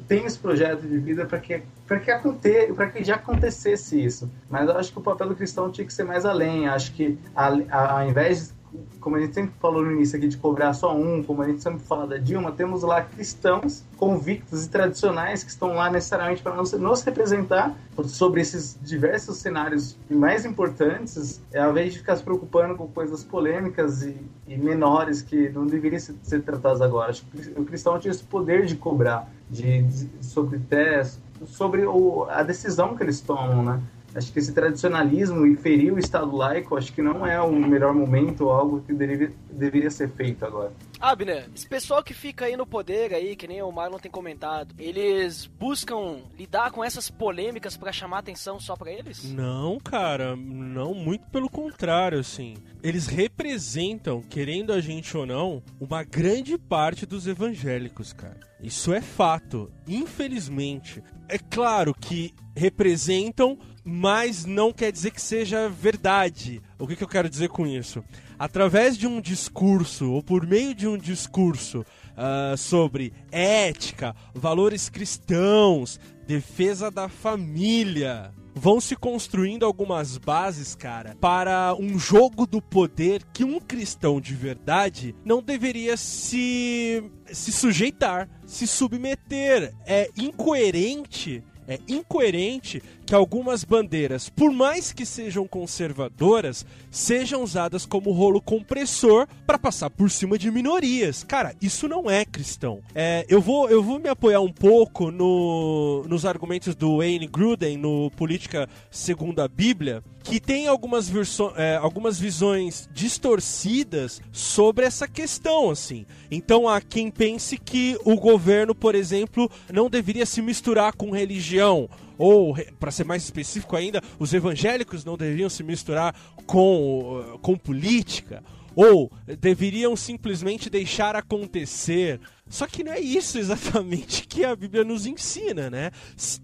[0.07, 4.31] tem esse projeto de vida para que para que aconte, para que já acontecesse isso.
[4.49, 6.65] Mas eu acho que o papel do cristão tinha que ser mais além.
[6.67, 8.53] Acho que ao invés
[8.99, 11.61] como a gente sempre falou no início aqui, de cobrar só um, como a gente
[11.61, 16.55] sempre fala da Dilma, temos lá cristãos convictos e tradicionais que estão lá necessariamente para
[16.55, 22.75] nos, nos representar sobre esses diversos cenários mais importantes, ao invés de ficar se preocupando
[22.75, 27.11] com coisas polêmicas e, e menores que não deveriam ser, ser tratadas agora.
[27.11, 32.25] Acho que o cristão tinha esse poder de cobrar de, de sobre testes, sobre o,
[32.29, 33.81] a decisão que eles tomam, né?
[34.13, 37.93] Acho que esse tradicionalismo e ferir o Estado laico, acho que não é o melhor
[37.93, 40.73] momento ou algo que deveria, deveria ser feito agora.
[40.99, 44.75] Abner, esse pessoal que fica aí no poder aí, que nem o Marlon tem comentado,
[44.77, 49.23] eles buscam lidar com essas polêmicas para chamar atenção só para eles?
[49.31, 52.55] Não, cara, não, muito pelo contrário, assim.
[52.83, 58.39] Eles representam, querendo a gente ou não, uma grande parte dos evangélicos, cara.
[58.61, 61.03] Isso é fato, infelizmente.
[61.27, 66.61] É claro que representam mas não quer dizer que seja verdade.
[66.77, 68.03] O que, que eu quero dizer com isso?
[68.37, 75.99] Através de um discurso, ou por meio de um discurso uh, sobre ética, valores cristãos,
[76.25, 83.43] defesa da família, vão se construindo algumas bases, cara, para um jogo do poder que
[83.43, 89.73] um cristão de verdade não deveria se se sujeitar, se submeter.
[89.85, 98.11] É incoerente é incoerente que algumas bandeiras, por mais que sejam conservadoras, sejam usadas como
[98.11, 101.23] rolo compressor para passar por cima de minorias.
[101.23, 102.81] Cara, isso não é cristão.
[102.95, 107.77] É, eu, vou, eu vou me apoiar um pouco no, nos argumentos do Wayne Gruden
[107.77, 111.11] no Política Segundo a Bíblia, que tem algumas,
[111.55, 116.05] é, algumas visões distorcidas sobre essa questão, assim.
[116.29, 121.89] Então há quem pense que o governo, por exemplo, não deveria se misturar com religião
[122.17, 128.43] ou, para ser mais específico ainda, os evangélicos não deveriam se misturar com, com política,
[128.75, 132.19] ou deveriam simplesmente deixar acontecer
[132.51, 135.89] só que não é isso exatamente que a Bíblia nos ensina, né?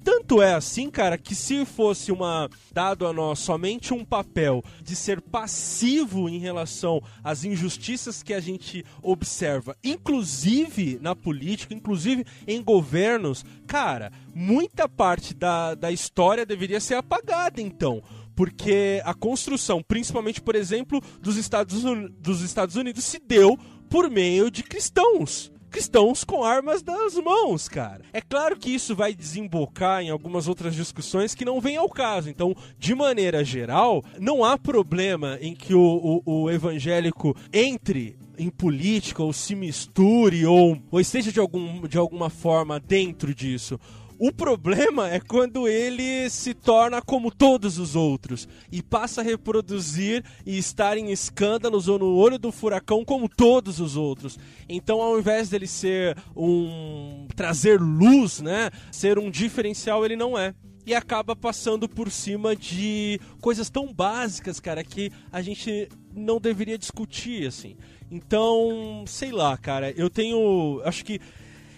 [0.04, 4.96] Tanto é assim, cara, que se fosse uma dado a nós somente um papel de
[4.96, 12.64] ser passivo em relação às injustiças que a gente observa, inclusive na política, inclusive em
[12.64, 18.02] governos, cara, muita parte da, da história deveria ser apagada, então
[18.34, 21.84] porque a construção, principalmente, por exemplo, dos Estados,
[22.20, 23.58] dos Estados Unidos, se deu
[23.90, 28.02] por meio de cristãos cristãos com armas nas mãos, cara.
[28.14, 32.30] É claro que isso vai desembocar em algumas outras discussões que não vêm ao caso.
[32.30, 38.50] Então, de maneira geral, não há problema em que o, o, o evangélico entre em
[38.50, 43.80] política ou se misture ou, ou esteja de, algum, de alguma forma dentro disso.
[44.20, 50.24] O problema é quando ele se torna como todos os outros e passa a reproduzir
[50.44, 54.40] e estar em escândalos ou no olho do furacão como todos os outros.
[54.68, 60.56] Então, ao invés dele ser um trazer luz, né, ser um diferencial, ele não é
[60.84, 66.78] e acaba passando por cima de coisas tão básicas, cara, que a gente não deveria
[66.78, 67.76] discutir assim.
[68.10, 71.20] Então, sei lá, cara, eu tenho, acho que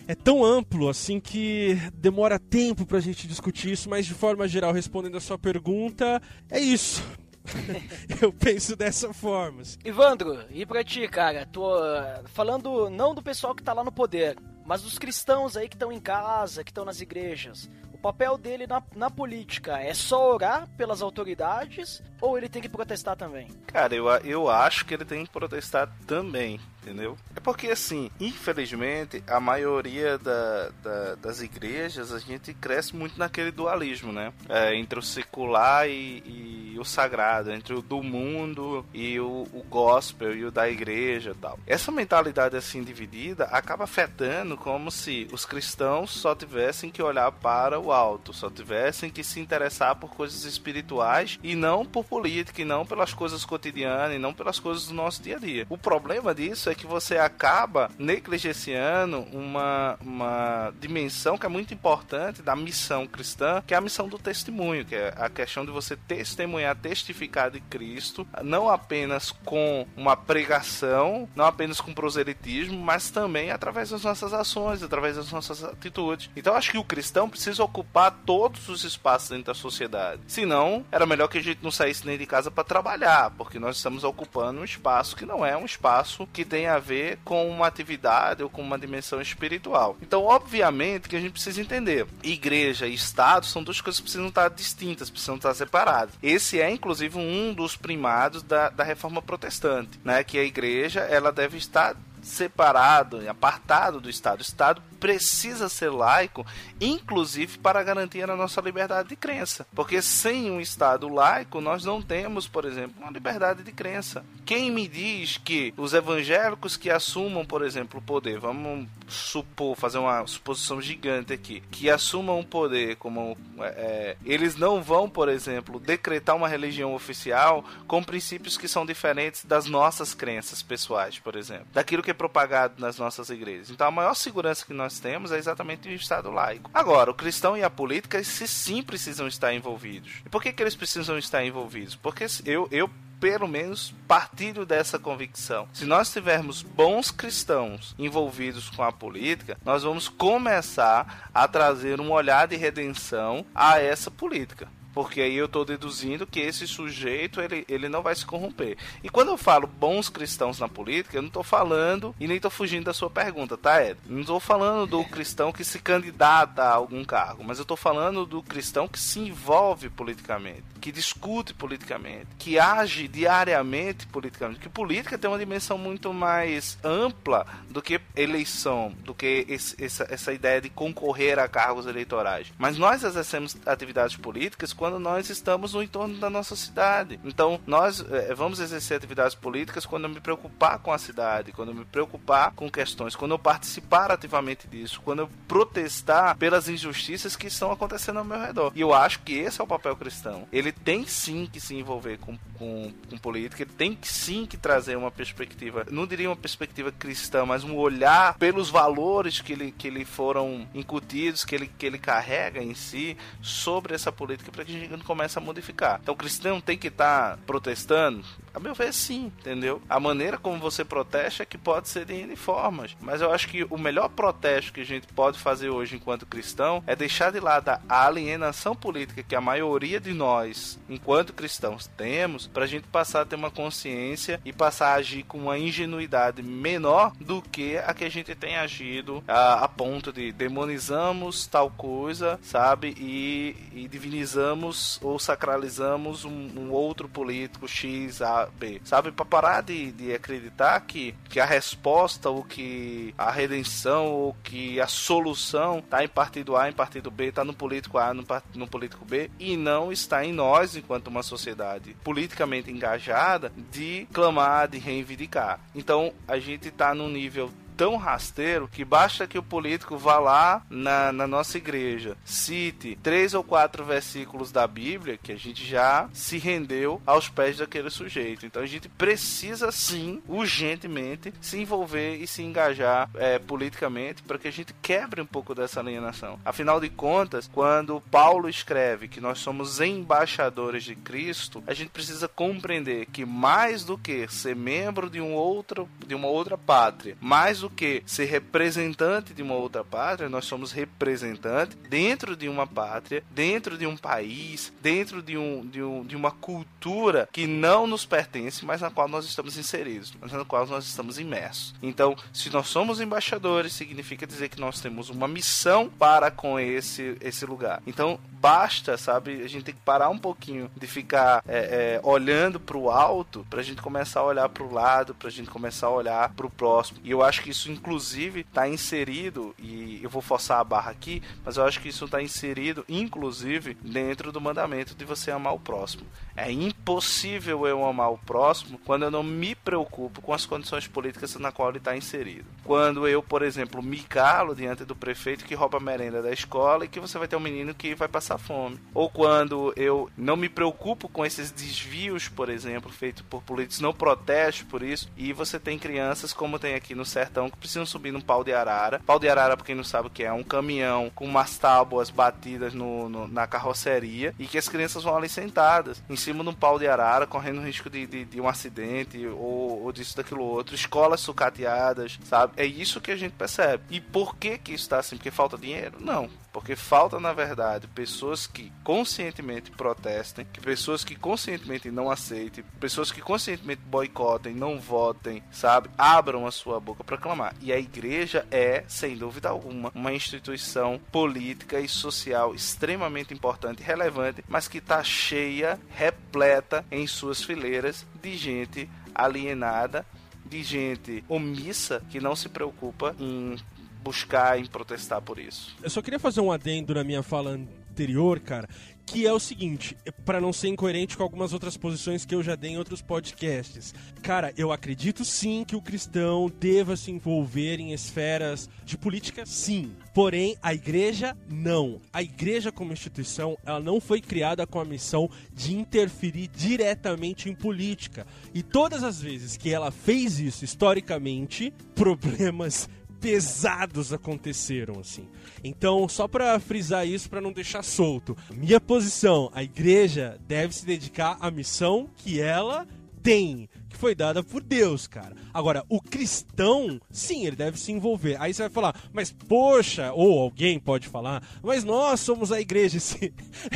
[0.10, 4.74] é tão amplo assim que demora tempo pra gente discutir isso, mas de forma geral,
[4.74, 6.20] respondendo a sua pergunta,
[6.50, 7.04] é isso.
[8.20, 9.62] eu penso dessa forma.
[9.62, 9.78] Assim.
[9.86, 11.46] Ivandro, e pra ti, cara?
[11.46, 15.70] Tô uh, falando não do pessoal que tá lá no poder, mas dos cristãos aí
[15.70, 17.70] que estão em casa, que estão nas igrejas.
[17.94, 22.70] O papel dele na, na política é só orar pelas autoridades ou ele tem que
[22.70, 23.48] protestar também?
[23.68, 27.18] Cara, eu, eu acho que ele tem que protestar também entendeu?
[27.36, 33.52] É porque, assim, infelizmente, a maioria da, da, das igrejas, a gente cresce muito naquele
[33.52, 34.34] dualismo, né?
[34.48, 39.64] É, entre o secular e, e, o sagrado, entre o do mundo e o, o
[39.70, 41.60] gospel e o da igreja tal.
[41.68, 47.80] Essa mentalidade, assim, dividida, acaba afetando como se os cristãos só tivessem que olhar para
[47.80, 52.66] o alto, só tivessem que se interessar por coisas espirituais e não por política, e
[52.66, 55.68] não pelas coisas cotidianas, e não pelas coisas do nosso dia a dia.
[55.70, 62.42] O problema disso é que você acaba negligenciando uma, uma dimensão que é muito importante
[62.42, 65.96] da missão cristã, que é a missão do testemunho, que é a questão de você
[65.96, 73.52] testemunhar, testificar de Cristo, não apenas com uma pregação, não apenas com proselitismo, mas também
[73.52, 76.30] através das nossas ações, através das nossas atitudes.
[76.36, 80.22] Então acho que o cristão precisa ocupar todos os espaços dentro da sociedade.
[80.28, 83.60] Se não, era melhor que a gente não saísse nem de casa para trabalhar, porque
[83.60, 87.50] nós estamos ocupando um espaço que não é um espaço que tem a ver com
[87.50, 89.98] uma atividade ou com uma dimensão espiritual.
[90.02, 94.28] Então, obviamente que a gente precisa entender, igreja e Estado são duas coisas que precisam
[94.28, 96.16] estar distintas, precisam estar separadas.
[96.22, 100.24] Esse é, inclusive, um dos primados da, da reforma protestante, né?
[100.24, 104.40] Que a igreja ela deve estar separado, apartado do Estado.
[104.40, 106.46] O Estado precisa ser laico,
[106.80, 109.66] inclusive para garantir a nossa liberdade de crença.
[109.74, 114.24] Porque sem um Estado laico, nós não temos, por exemplo, uma liberdade de crença.
[114.46, 119.98] Quem me diz que os evangélicos que assumam, por exemplo, o poder, vamos supor, fazer
[119.98, 123.38] uma suposição gigante aqui, que assumam o poder como.
[123.60, 129.46] É, eles não vão, por exemplo, decretar uma religião oficial com princípios que são diferentes
[129.46, 133.70] das nossas crenças pessoais, por exemplo, daquilo que é propagado nas nossas igrejas.
[133.70, 136.72] Então a maior segurança que nós nós temos é exatamente o Estado laico.
[136.74, 140.24] Agora, o cristão e a política, se sim precisam estar envolvidos.
[140.26, 141.96] E por que, que eles precisam estar envolvidos?
[141.96, 145.68] Porque eu, eu pelo menos partilho dessa convicção.
[145.74, 152.12] Se nós tivermos bons cristãos envolvidos com a política, nós vamos começar a trazer um
[152.12, 154.68] olhar de redenção a essa política
[155.00, 158.78] porque aí eu estou deduzindo que esse sujeito ele, ele não vai se corromper.
[159.02, 162.52] E quando eu falo bons cristãos na política, eu não estou falando e nem estou
[162.52, 163.98] fugindo da sua pergunta, tá, Ed?
[164.06, 168.26] Não estou falando do cristão que se candidata a algum cargo, mas eu estou falando
[168.26, 174.60] do cristão que se envolve politicamente, que discute politicamente, que age diariamente politicamente.
[174.60, 180.06] Que política tem uma dimensão muito mais ampla do que eleição, do que esse, essa,
[180.10, 182.52] essa ideia de concorrer a cargos eleitorais.
[182.58, 187.20] Mas nós exercemos atividades políticas quando quando nós estamos no entorno da nossa cidade.
[187.24, 191.70] Então, nós é, vamos exercer atividades políticas quando eu me preocupar com a cidade, quando
[191.70, 197.36] eu me preocupar com questões, quando eu participar ativamente disso, quando eu protestar pelas injustiças
[197.36, 198.72] que estão acontecendo ao meu redor.
[198.74, 200.48] E eu acho que esse é o papel cristão.
[200.52, 204.98] Ele tem sim que se envolver com, com, com política, ele tem sim que trazer
[204.98, 209.88] uma perspectiva, não diria uma perspectiva cristã, mas um olhar pelos valores que ele, que
[209.88, 214.76] ele foram incutidos, que ele, que ele carrega em si sobre essa política para que
[214.76, 216.00] a gente começa a modificar.
[216.04, 218.26] Então o cristão tem que estar tá protestando?
[218.54, 219.82] A meu ver, sim, entendeu?
[219.90, 222.96] A maneira como você protesta é que pode ser de N formas.
[223.00, 226.84] Mas eu acho que o melhor protesto que a gente pode fazer hoje enquanto cristão
[226.88, 232.48] é deixar de lado a alienação política que a maioria de nós, enquanto cristãos, temos,
[232.48, 236.42] para a gente passar a ter uma consciência e passar a agir com uma ingenuidade
[236.42, 241.70] menor do que a que a gente tem agido a, a ponto de demonizamos tal
[241.70, 242.96] coisa, sabe?
[242.98, 248.82] E, e divinizamos ou sacralizamos um, um, outro político X, A, B.
[248.84, 249.12] Sabe?
[249.12, 254.80] Para parar de, de acreditar que, que a resposta, ou que a redenção, ou que
[254.80, 258.26] a solução está em partido A, em partido B, está no político A, no,
[258.56, 264.68] no político B, e não está em nós, enquanto uma sociedade politicamente engajada, de clamar,
[264.68, 265.60] de reivindicar.
[265.76, 270.66] Então a gente está num nível tão rasteiro que basta que o político vá lá
[270.70, 276.10] na, na nossa igreja, cite três ou quatro versículos da Bíblia, que a gente já
[276.12, 278.46] se rendeu aos pés daquele sujeito.
[278.46, 284.50] Então a gente precisa sim, urgentemente, se envolver e se engajar é, politicamente para que
[284.50, 286.38] a gente quebre um pouco dessa alienação.
[286.44, 292.28] Afinal de contas, quando Paulo escreve que nós somos embaixadores de Cristo, a gente precisa
[292.28, 297.62] compreender que mais do que ser membro de um outro, de uma outra pátria, mais
[297.62, 302.66] do do que ser representante de uma outra pátria, nós somos representante dentro de uma
[302.66, 307.86] pátria, dentro de um país, dentro de, um, de, um, de uma cultura que não
[307.86, 311.76] nos pertence, mas na qual nós estamos inseridos, mas na qual nós estamos imersos.
[311.82, 317.16] Então, se nós somos embaixadores, significa dizer que nós temos uma missão para com esse,
[317.22, 317.82] esse lugar.
[317.86, 319.44] Então, basta, sabe?
[319.44, 323.46] A gente tem que parar um pouquinho de ficar é, é, olhando para o alto,
[323.50, 326.30] para a gente começar a olhar para o lado, para a gente começar a olhar
[326.30, 327.00] para o próximo.
[327.04, 331.22] E eu acho que isso, inclusive, está inserido, e eu vou forçar a barra aqui,
[331.44, 335.60] mas eu acho que isso está inserido, inclusive, dentro do mandamento de você amar o
[335.60, 336.06] próximo.
[336.36, 341.36] É impossível eu amar o próximo quando eu não me preocupo com as condições políticas
[341.36, 342.46] na qual ele está inserido.
[342.64, 346.86] Quando eu, por exemplo, me calo diante do prefeito que rouba a merenda da escola
[346.86, 348.80] e que você vai ter um menino que vai passar fome.
[348.94, 353.94] Ou quando eu não me preocupo com esses desvios, por exemplo, feitos por políticos, não
[353.94, 358.12] protesto por isso, e você tem crianças, como tem aqui no sertão, que precisam subir
[358.12, 359.02] num pau de arara.
[359.06, 361.58] Pau de arara, pra quem não sabe o que é, é um caminhão com umas
[361.58, 366.44] tábuas batidas no, no na carroceria e que as crianças vão ali sentadas em cima
[366.44, 370.16] de um pau de arara, correndo risco de, de, de um acidente ou, ou, disso,
[370.16, 370.76] daquilo outro.
[370.76, 372.54] Escolas sucateadas, sabe?
[372.58, 373.84] É isso que a gente percebe.
[373.90, 375.16] E por que que isso está assim?
[375.16, 375.98] Porque falta dinheiro?
[376.00, 376.30] Não
[376.60, 383.14] Porque falta, na verdade, pessoas que conscientemente protestem, que pessoas que conscientemente não aceitem, pessoas
[383.14, 385.90] que conscientemente boicotem, não votem, sabe?
[385.98, 387.56] Abram a sua boca para clamar.
[387.62, 393.86] E a igreja é, sem dúvida alguma, uma instituição política e social extremamente importante e
[393.86, 400.06] relevante, mas que está cheia, repleta em suas fileiras de gente alienada,
[400.46, 403.56] de gente omissa que não se preocupa em
[404.02, 405.76] buscar, em protestar por isso.
[405.82, 408.68] Eu só queria fazer um adendo na minha fala anterior, cara,
[409.12, 412.56] que é o seguinte, para não ser incoerente com algumas outras posições que eu já
[412.56, 413.94] dei em outros podcasts.
[414.22, 419.92] Cara, eu acredito sim que o cristão deva se envolver em esferas de política, sim.
[420.14, 422.00] Porém, a igreja não.
[422.14, 427.56] A igreja como instituição, ela não foi criada com a missão de interferir diretamente em
[427.56, 428.28] política.
[428.54, 432.88] E todas as vezes que ela fez isso historicamente, problemas
[433.20, 435.28] pesados aconteceram, assim.
[435.64, 440.86] Então, só para frisar isso, para não deixar solto, minha posição: a igreja deve se
[440.86, 442.88] dedicar à missão que ela
[443.22, 445.36] tem, que foi dada por Deus, cara.
[445.54, 448.38] Agora, o cristão, sim, ele deve se envolver.
[448.40, 452.96] Aí você vai falar, mas poxa, ou alguém pode falar, mas nós somos a igreja,
[452.98, 453.34] esse,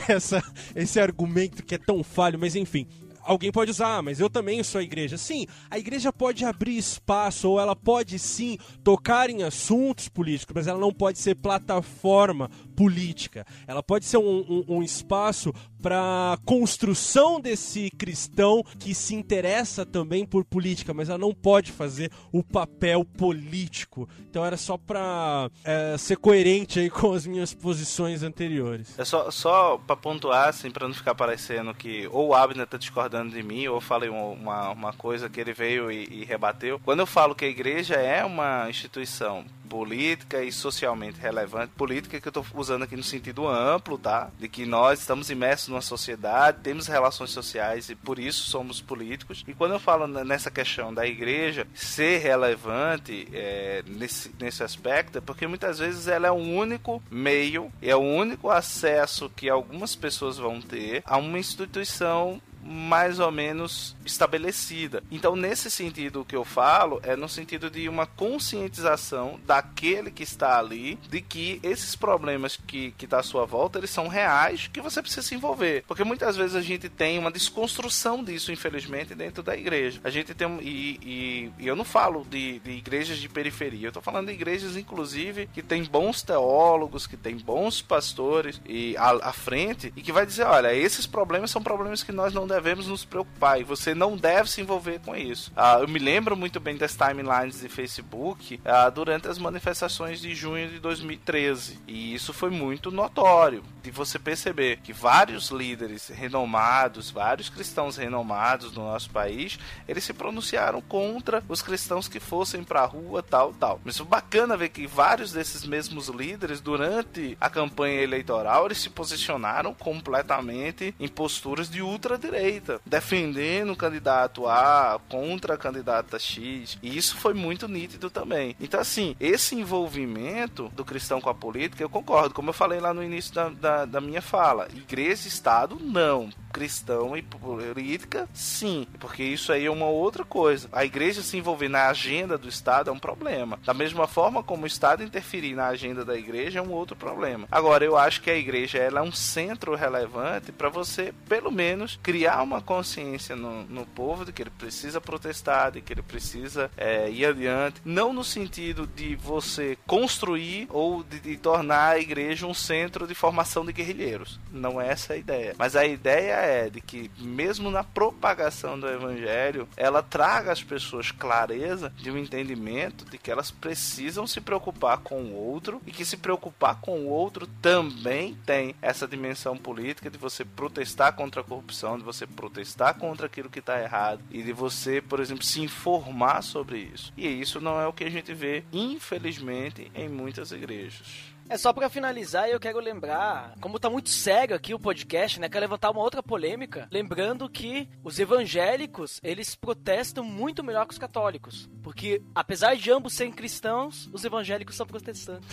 [0.07, 0.43] essa,
[0.75, 2.87] esse argumento que é tão falho, mas enfim
[3.23, 5.17] alguém pode usar, ah, mas eu também sou a igreja.
[5.17, 10.67] Sim, a igreja pode abrir espaço, ou ela pode sim tocar em assuntos políticos, mas
[10.67, 13.45] ela não pode ser plataforma política.
[13.67, 20.25] Ela pode ser um, um, um espaço para construção desse cristão que se interessa também
[20.25, 24.07] por política, mas ela não pode fazer o papel político.
[24.29, 28.97] Então era só para é, ser coerente aí com as minhas posições anteriores.
[28.97, 32.77] É só, só para pontuar, assim, para não ficar parecendo que ou o Abner tá
[32.77, 36.79] discordando de mim, ou eu falei uma, uma coisa que ele veio e, e rebateu.
[36.79, 41.73] Quando eu falo que a igreja é uma instituição política e socialmente relevante.
[41.75, 44.29] Política que eu estou usando aqui no sentido amplo, tá?
[44.37, 49.43] De que nós estamos imersos numa sociedade, temos relações sociais e por isso somos políticos.
[49.47, 55.21] E quando eu falo nessa questão da igreja ser relevante é, nesse, nesse aspecto, é
[55.21, 60.37] porque muitas vezes ela é o único meio, é o único acesso que algumas pessoas
[60.37, 65.03] vão ter a uma instituição mais ou menos estabelecida.
[65.11, 70.57] Então, nesse sentido, que eu falo é no sentido de uma conscientização daquele que está
[70.59, 74.81] ali de que esses problemas que, que tá à sua volta, eles são reais, que
[74.81, 75.83] você precisa se envolver.
[75.87, 79.99] Porque muitas vezes a gente tem uma desconstrução disso, infelizmente, dentro da igreja.
[80.03, 80.47] A gente tem.
[80.61, 84.33] E, e, e eu não falo de, de igrejas de periferia, eu estou falando de
[84.33, 90.01] igrejas, inclusive, que tem bons teólogos, que tem bons pastores e à, à frente, e
[90.01, 93.63] que vai dizer: olha, esses problemas são problemas que nós não devemos nos preocupar e
[93.63, 95.51] você não deve se envolver com isso.
[95.55, 100.35] Ah, eu me lembro muito bem das timelines de Facebook ah, durante as manifestações de
[100.35, 107.11] junho de 2013 e isso foi muito notório de você perceber que vários líderes renomados,
[107.11, 112.81] vários cristãos renomados no nosso país, eles se pronunciaram contra os cristãos que fossem para
[112.81, 113.79] a rua, tal, tal.
[113.83, 118.89] Mas é bacana ver que vários desses mesmos líderes durante a campanha eleitoral eles se
[118.89, 126.77] posicionaram completamente em posturas de ultradireita direita, defendendo o candidato A contra a candidata X.
[126.81, 128.55] E isso foi muito nítido também.
[128.59, 132.33] Então, assim, esse envolvimento do cristão com a política, eu concordo.
[132.33, 136.29] Como eu falei lá no início da, da, da minha fala, igreja e Estado, não
[136.53, 140.69] cristão e política, sim, porque isso aí é uma outra coisa.
[140.71, 143.59] A igreja se envolver na agenda do Estado é um problema.
[143.65, 147.47] Da mesma forma como o Estado interferir na agenda da igreja é um outro problema.
[147.51, 151.99] Agora, eu acho que a igreja ela é um centro relevante para você, pelo menos,
[152.03, 156.69] criar uma consciência no, no, povo de que ele precisa protestar, de que ele precisa
[156.77, 157.81] é, ir adiante.
[157.83, 163.15] Não no sentido de você construir ou de, de tornar a igreja um centro de
[163.15, 164.39] formação de guerrilheiros.
[164.51, 165.55] Não é essa a ideia.
[165.57, 171.11] Mas a ideia é de que, mesmo na propagação do evangelho, ela traga às pessoas
[171.11, 176.05] clareza de um entendimento de que elas precisam se preocupar com o outro e que
[176.05, 181.43] se preocupar com o outro também tem essa dimensão política de você protestar contra a
[181.43, 185.61] corrupção, de você protestar contra aquilo que está errado e de você, por exemplo, se
[185.61, 187.13] informar sobre isso.
[187.17, 191.32] E isso não é o que a gente vê, infelizmente, em muitas igrejas.
[191.49, 195.49] É só para finalizar, eu quero lembrar, como tá muito sério aqui o podcast, né?
[195.49, 200.97] Quero levantar uma outra polêmica, lembrando que os evangélicos, eles protestam muito melhor que os
[200.99, 205.49] católicos, porque apesar de ambos serem cristãos, os evangélicos são protestantes.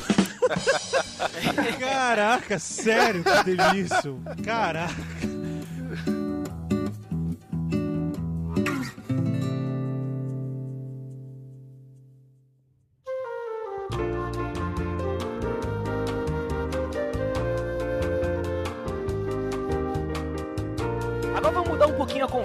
[1.78, 4.20] Caraca, sério que isso?
[4.44, 4.94] Caraca.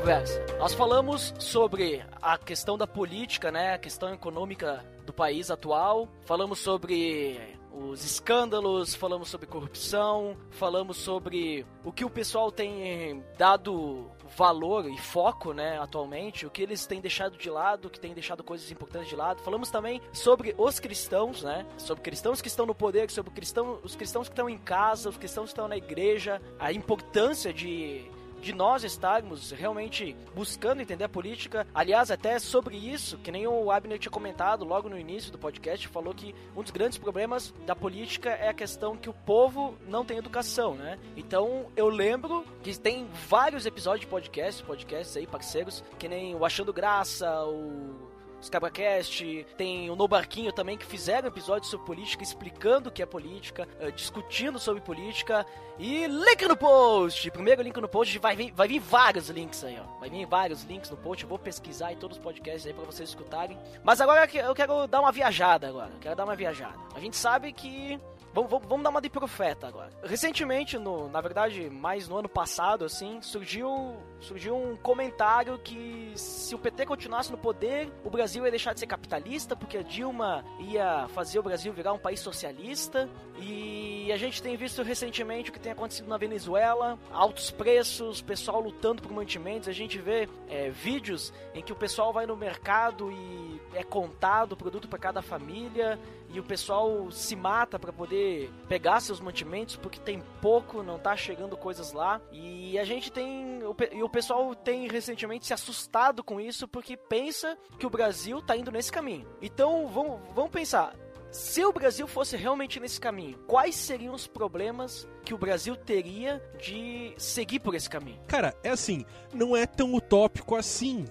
[0.06, 0.40] Conversa.
[0.60, 3.74] Nós falamos sobre a questão da política, né?
[3.74, 6.08] A questão econômica do país atual.
[6.26, 7.42] Falamos sobre
[7.72, 14.06] os escândalos, falamos sobre corrupção, falamos sobre o que o pessoal tem dado
[14.38, 18.14] valor e foco, né, atualmente, o que eles têm deixado de lado, o que têm
[18.14, 19.42] deixado coisas importantes de lado.
[19.42, 23.96] Falamos também sobre os cristãos, né, sobre cristãos que estão no poder, sobre cristão, os
[23.96, 28.10] cristãos que estão em casa, os cristãos que estão na igreja, a importância de
[28.46, 31.66] de nós estarmos realmente buscando entender a política.
[31.74, 35.88] Aliás, até sobre isso, que nem o Abner tinha comentado logo no início do podcast,
[35.88, 40.06] falou que um dos grandes problemas da política é a questão que o povo não
[40.06, 41.00] tem educação, né?
[41.18, 46.46] Então, eu lembro que tem vários episódios de podcast, podcasts aí, parceiros, que nem o
[46.46, 48.15] Achando Graça, o
[48.46, 53.02] os CabraCast, tem o No Barquinho também, que fizeram episódios sobre política, explicando o que
[53.02, 55.46] é política, uh, discutindo sobre política.
[55.78, 57.30] E link no post!
[57.32, 60.00] Primeiro link no post, vai vir, vai vir vários links aí, ó.
[60.00, 62.86] Vai vir vários links no post, eu vou pesquisar em todos os podcasts aí pra
[62.86, 63.58] vocês escutarem.
[63.84, 66.78] Mas agora eu quero dar uma viajada agora, eu quero dar uma viajada.
[66.94, 68.00] A gente sabe que
[68.36, 69.90] Vamos, vamos, vamos, dar uma de profeta agora.
[70.04, 76.54] Recentemente, no, na verdade, mais no ano passado, assim, surgiu, surgiu um comentário que se
[76.54, 80.44] o PT continuasse no poder, o Brasil ia deixar de ser capitalista, porque a Dilma
[80.60, 83.10] ia fazer o Brasil virar um país socialista.
[83.40, 88.60] E a gente tem visto recentemente o que tem acontecido na Venezuela, altos preços, pessoal
[88.60, 89.70] lutando por mantimentos.
[89.70, 94.54] A gente vê é, vídeos em que o pessoal vai no mercado e é contado
[94.54, 95.98] o produto para cada família
[96.36, 101.16] e o pessoal se mata para poder pegar seus mantimentos porque tem pouco, não tá
[101.16, 102.20] chegando coisas lá.
[102.32, 103.60] E a gente tem
[103.92, 108.58] e o pessoal tem recentemente se assustado com isso porque pensa que o Brasil tá
[108.58, 109.26] indo nesse caminho.
[109.42, 110.94] Então, vamos, vamos pensar,
[111.36, 116.42] se o Brasil fosse realmente nesse caminho, quais seriam os problemas que o Brasil teria
[116.58, 118.18] de seguir por esse caminho?
[118.26, 121.04] Cara, é assim, não é tão utópico assim.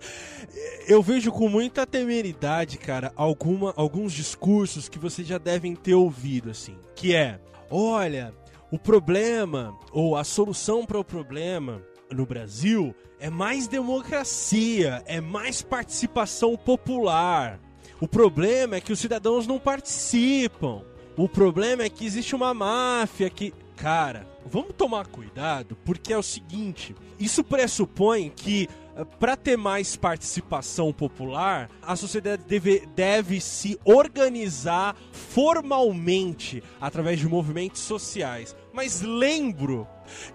[0.88, 6.50] Eu vejo com muita temeridade, cara, alguma, alguns discursos que vocês já devem ter ouvido,
[6.50, 7.38] assim, que é,
[7.70, 8.34] olha,
[8.70, 15.60] o problema ou a solução para o problema no Brasil é mais democracia, é mais
[15.60, 17.60] participação popular.
[18.00, 20.82] O problema é que os cidadãos não participam.
[21.16, 23.52] O problema é que existe uma máfia que.
[23.76, 29.96] Cara, vamos tomar cuidado, porque é o seguinte: isso pressupõe que eh, para ter mais
[29.96, 38.56] participação popular, a sociedade deve, deve se organizar formalmente através de movimentos sociais.
[38.72, 39.86] Mas lembro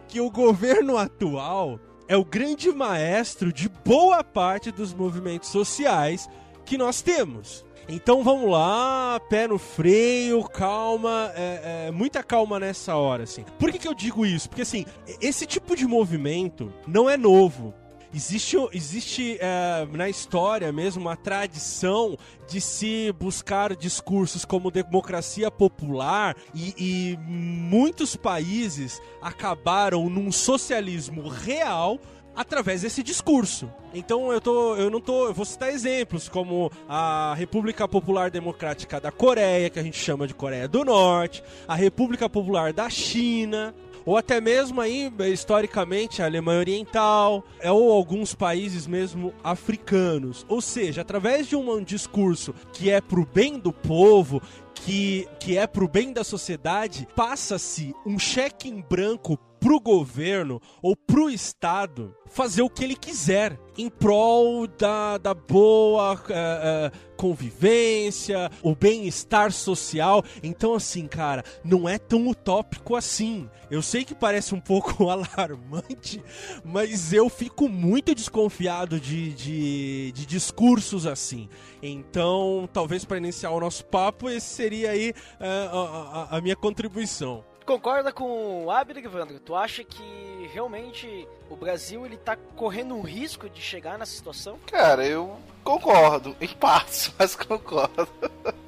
[0.08, 6.28] que o governo atual é o grande maestro de boa parte dos movimentos sociais
[6.70, 7.66] que nós temos.
[7.90, 13.44] Então vamos lá, pé no freio, calma, é, é, muita calma nessa hora, assim.
[13.58, 14.48] Por que, que eu digo isso?
[14.48, 14.86] Porque assim,
[15.20, 17.74] esse tipo de movimento não é novo.
[18.14, 22.16] Existe, existe é, na história mesmo uma tradição
[22.48, 32.00] de se buscar discursos como democracia popular e, e muitos países acabaram num socialismo real
[32.40, 33.70] através desse discurso.
[33.94, 38.98] Então eu tô, eu não tô, eu vou citar exemplos como a República Popular Democrática
[38.98, 43.76] da Coreia, que a gente chama de Coreia do Norte, a República Popular da China,
[44.06, 50.46] ou até mesmo aí historicamente a Alemanha Oriental, é, ou alguns países mesmo africanos.
[50.48, 54.42] Ou seja, através de um discurso que é pro bem do povo,
[54.76, 60.96] que, que é pro bem da sociedade, passa-se um cheque em branco pro governo ou
[60.96, 68.50] pro Estado fazer o que ele quiser em prol da, da boa uh, uh, convivência,
[68.62, 70.24] o bem-estar social.
[70.44, 73.50] Então, assim, cara, não é tão utópico assim.
[73.72, 76.24] Eu sei que parece um pouco alarmante,
[76.64, 81.50] mas eu fico muito desconfiado de, de, de discursos assim.
[81.82, 86.56] Então, talvez para iniciar o nosso papo, esse seria aí uh, a, a, a minha
[86.56, 89.40] contribuição concorda com o Abner, Evandro?
[89.40, 94.58] Tu acha que realmente o Brasil ele tá correndo um risco de chegar nessa situação?
[94.66, 98.10] Cara, eu concordo, em partes, mas concordo.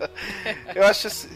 [0.76, 1.30] eu acho assim.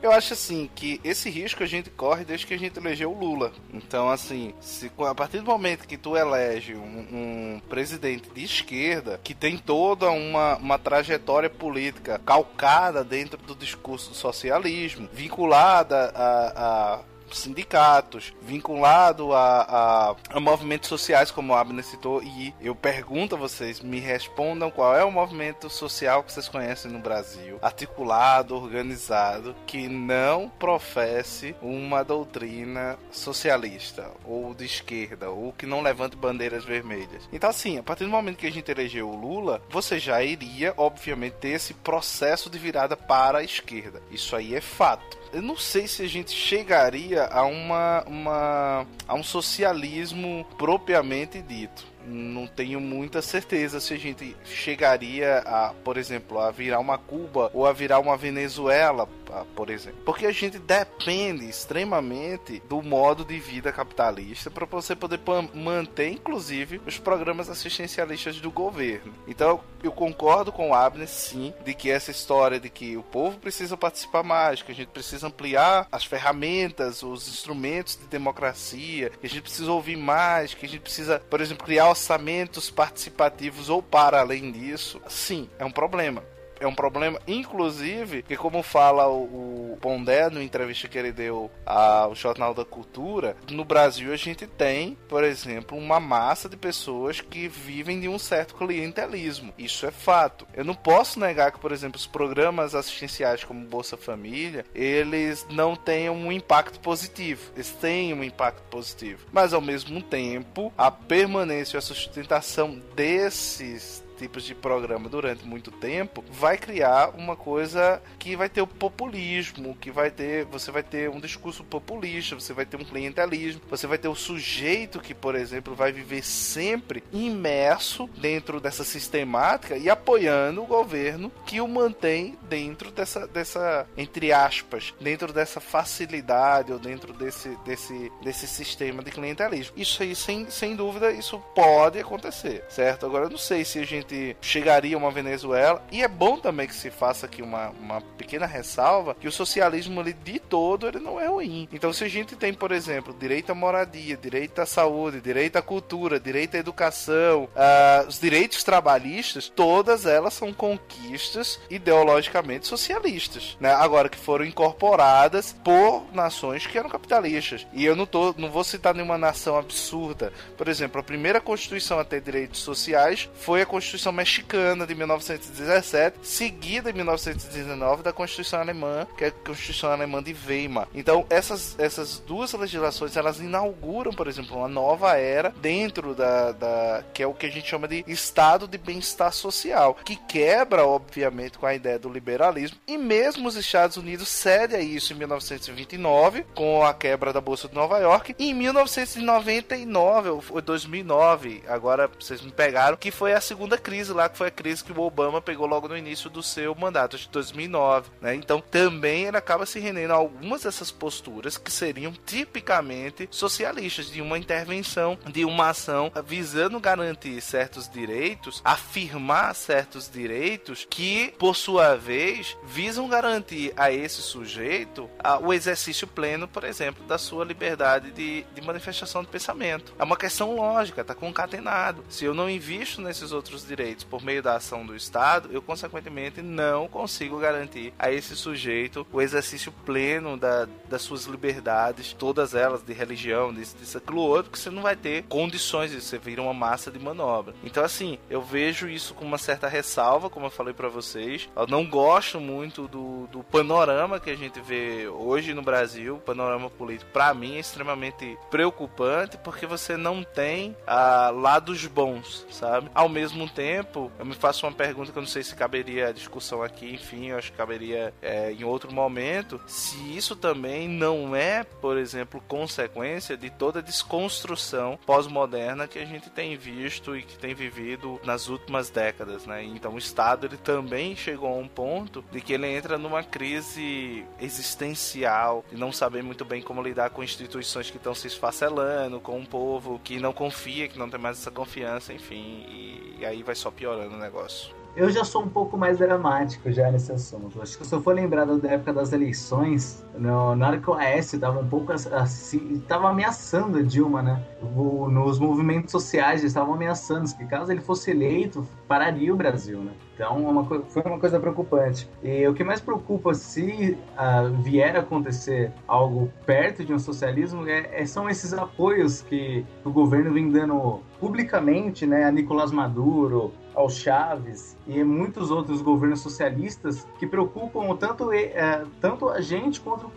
[0.00, 3.18] Eu acho assim que esse risco a gente corre desde que a gente elegeu o
[3.18, 3.52] Lula.
[3.72, 6.80] Então, assim, se, a partir do momento que tu elege um,
[7.10, 14.10] um presidente de esquerda que tem toda uma, uma trajetória política calcada dentro do discurso
[14.10, 17.00] do socialismo, vinculada a, a
[17.36, 23.38] sindicatos, vinculado a, a, a movimentos sociais, como o Abner citou, e eu pergunto a
[23.38, 29.54] vocês, me respondam qual é o movimento social que vocês conhecem no Brasil, articulado, organizado,
[29.66, 37.28] que não professe uma doutrina socialista ou de esquerda, ou que não levante bandeiras vermelhas.
[37.32, 40.72] Então, assim, a partir do momento que a gente elegeu o Lula, você já iria,
[40.76, 44.02] obviamente, ter esse processo de virada para a esquerda.
[44.10, 45.17] Isso aí é fato.
[45.32, 51.86] Eu não sei se a gente chegaria a uma, uma a um socialismo propriamente dito.
[52.06, 57.50] Não tenho muita certeza se a gente chegaria a, por exemplo, a virar uma Cuba
[57.52, 59.06] ou a virar uma Venezuela,
[59.54, 60.00] por exemplo.
[60.04, 65.20] Porque a gente depende extremamente do modo de vida capitalista para você poder
[65.54, 69.12] manter, inclusive, os programas assistencialistas do governo.
[69.26, 73.38] Então, eu concordo com o Abner, sim, de que essa história de que o povo
[73.38, 79.26] precisa participar mais, que a gente precisa ampliar as ferramentas, os instrumentos de democracia, que
[79.26, 83.82] a gente precisa ouvir mais, que a gente precisa, por exemplo, criar orçamentos participativos ou
[83.82, 86.22] para além disso, sim, é um problema
[86.60, 92.14] é um problema, inclusive, que como fala o, Pondé no entrevista que ele deu ao
[92.14, 97.48] Jornal da Cultura, no Brasil a gente tem, por exemplo, uma massa de pessoas que
[97.48, 99.52] vivem de um certo clientelismo.
[99.56, 100.46] Isso é fato.
[100.52, 105.76] Eu não posso negar que, por exemplo, os programas assistenciais como Bolsa Família, eles não
[105.76, 107.52] tenham um impacto positivo.
[107.54, 109.26] Eles têm um impacto positivo.
[109.32, 115.70] Mas ao mesmo tempo, a permanência e a sustentação desses tipos de programa durante muito
[115.70, 120.82] tempo, vai criar uma coisa que vai ter o populismo, que vai ter, você vai
[120.82, 125.14] ter um discurso populista, você vai ter um clientelismo, você vai ter o sujeito que,
[125.14, 131.68] por exemplo, vai viver sempre imerso dentro dessa sistemática e apoiando o governo que o
[131.68, 139.02] mantém dentro dessa, dessa entre aspas, dentro dessa facilidade ou dentro desse, desse, desse sistema
[139.02, 139.74] de clientelismo.
[139.76, 143.06] Isso aí, sem, sem dúvida, isso pode acontecer, certo?
[143.06, 144.07] Agora, eu não sei se a gente
[144.40, 145.82] chegaria uma Venezuela.
[145.90, 150.00] E é bom também que se faça aqui uma, uma pequena ressalva que o socialismo
[150.00, 151.68] ali de todo ele não é ruim.
[151.72, 155.62] Então se a gente tem, por exemplo, direito à moradia, direito à saúde, direito à
[155.62, 163.72] cultura, direito à educação, uh, os direitos trabalhistas, todas elas são conquistas ideologicamente socialistas, né?
[163.72, 167.66] Agora que foram incorporadas por nações que eram capitalistas.
[167.72, 170.32] E eu não tô, não vou citar nenhuma nação absurda.
[170.56, 174.94] Por exemplo, a primeira constituição a ter direitos sociais foi a Constituição Constituição Mexicana de
[174.94, 180.86] 1917, seguida em 1919 da Constituição Alemã, que é a Constituição Alemã de Weimar.
[180.94, 187.04] Então, essas, essas duas legislações, elas inauguram, por exemplo, uma nova era dentro da, da
[187.12, 191.58] que é o que a gente chama de estado de bem-estar social, que quebra, obviamente,
[191.58, 196.44] com a ideia do liberalismo, e mesmo os Estados Unidos cedem a isso em 1929,
[196.54, 202.40] com a quebra da Bolsa de Nova York, e em 1999, ou 2009, agora vocês
[202.42, 205.40] me pegaram, que foi a segunda crise lá, que foi a crise que o Obama
[205.40, 208.34] pegou logo no início do seu mandato, de 2009, né?
[208.34, 214.20] Então também ele acaba se rendendo a algumas dessas posturas que seriam tipicamente socialistas, de
[214.20, 221.96] uma intervenção, de uma ação visando garantir certos direitos, afirmar certos direitos que, por sua
[221.96, 228.10] vez, visam garantir a esse sujeito a, o exercício pleno, por exemplo, da sua liberdade
[228.10, 229.94] de, de manifestação de pensamento.
[229.98, 232.04] É uma questão lógica, tá concatenado.
[232.10, 235.62] Se eu não invisto nesses outros direitos, direitos por meio da ação do Estado, eu
[235.62, 242.54] consequentemente não consigo garantir a esse sujeito o exercício pleno da, das suas liberdades, todas
[242.54, 246.18] elas de religião, disso, disso, aquilo outro, que você não vai ter condições de você
[246.18, 247.54] vira uma massa de manobra.
[247.62, 251.48] Então, assim, eu vejo isso com uma certa ressalva, como eu falei para vocês.
[251.54, 256.20] Eu não gosto muito do, do panorama que a gente vê hoje no Brasil, o
[256.20, 262.90] panorama político, para mim é extremamente preocupante, porque você não tem ah, lados bons, sabe?
[262.94, 266.12] Ao mesmo tempo, eu me faço uma pergunta que eu não sei se caberia a
[266.12, 269.60] discussão aqui, enfim, eu acho que caberia é, em outro momento.
[269.66, 276.04] Se isso também não é, por exemplo, consequência de toda a desconstrução pós-moderna que a
[276.04, 279.64] gente tem visto e que tem vivido nas últimas décadas, né?
[279.64, 284.24] Então o Estado ele também chegou a um ponto de que ele entra numa crise
[284.40, 289.36] existencial e não saber muito bem como lidar com instituições que estão se esfacelando, com
[289.36, 293.47] um povo que não confia, que não tem mais essa confiança, enfim, e, e aí
[293.48, 294.74] vai só piorando o negócio.
[294.98, 297.62] Eu já sou um pouco mais dramático já nesse assunto.
[297.62, 300.94] Acho que se eu for lembrado da época das eleições, no, na hora que o
[300.94, 304.42] AS estava um pouco assim, estava ameaçando Dilma, né?
[304.60, 309.92] O, nos movimentos sociais estavam ameaçando que caso ele fosse eleito, pararia o Brasil, né?
[310.18, 312.10] Então é uma, foi uma coisa preocupante.
[312.20, 317.64] E o que mais preocupa se uh, vier a acontecer algo perto de um socialismo
[317.68, 323.52] é, é, são esses apoios que o governo vem dando publicamente né, a Nicolás Maduro,
[323.78, 330.10] ao Chaves e muitos outros governos socialistas que preocupam tanto, é, tanto a gente quanto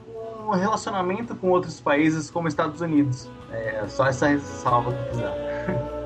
[0.48, 3.30] o relacionamento com outros países como Estados Unidos.
[3.52, 5.98] É só essa ressalva que quiser.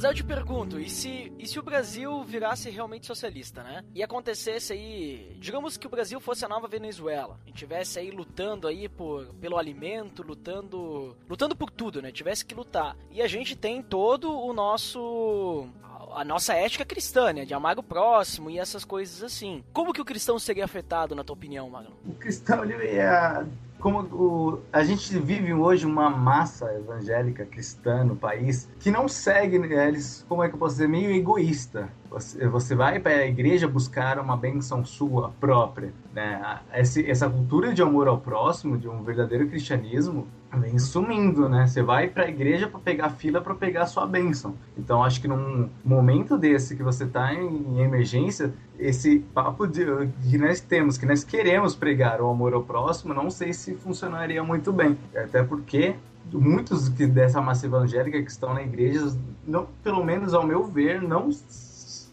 [0.00, 3.84] Mas aí eu te pergunto, e se, e se o Brasil virasse realmente socialista, né?
[3.94, 8.66] E acontecesse aí, digamos que o Brasil fosse a nova Venezuela, e tivesse aí lutando
[8.66, 12.10] aí por, pelo alimento, lutando, lutando por tudo, né?
[12.10, 12.96] Tivesse que lutar.
[13.10, 15.68] E a gente tem todo o nosso
[16.14, 17.44] a nossa ética cristã, né?
[17.44, 19.62] De amar o próximo e essas coisas assim.
[19.70, 21.94] Como que o cristão seria afetado, na tua opinião, Magno?
[22.06, 23.46] O cristão, ele ia
[23.80, 29.58] como o, a gente vive hoje uma massa evangélica cristã no país que não segue
[29.58, 31.88] né, eles, como é que eu posso dizer, meio egoísta.
[32.10, 35.92] Você, você vai para a igreja buscar uma benção sua própria.
[36.12, 36.60] Né?
[36.70, 40.26] Essa, essa cultura de amor ao próximo, de um verdadeiro cristianismo,
[40.58, 41.66] vem sumindo, né?
[41.66, 44.54] Você vai para a igreja para pegar fila para pegar a sua bênção.
[44.76, 49.84] Então acho que num momento desse que você está em emergência, esse papo de,
[50.28, 54.42] que nós temos, que nós queremos pregar o amor ao próximo, não sei se funcionaria
[54.42, 54.98] muito bem.
[55.14, 55.94] Até porque
[56.32, 61.00] muitos que dessa massa evangélica que estão na igreja, não, pelo menos ao meu ver,
[61.00, 61.30] não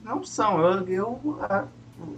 [0.04, 0.60] não são.
[0.62, 1.40] Eu, eu,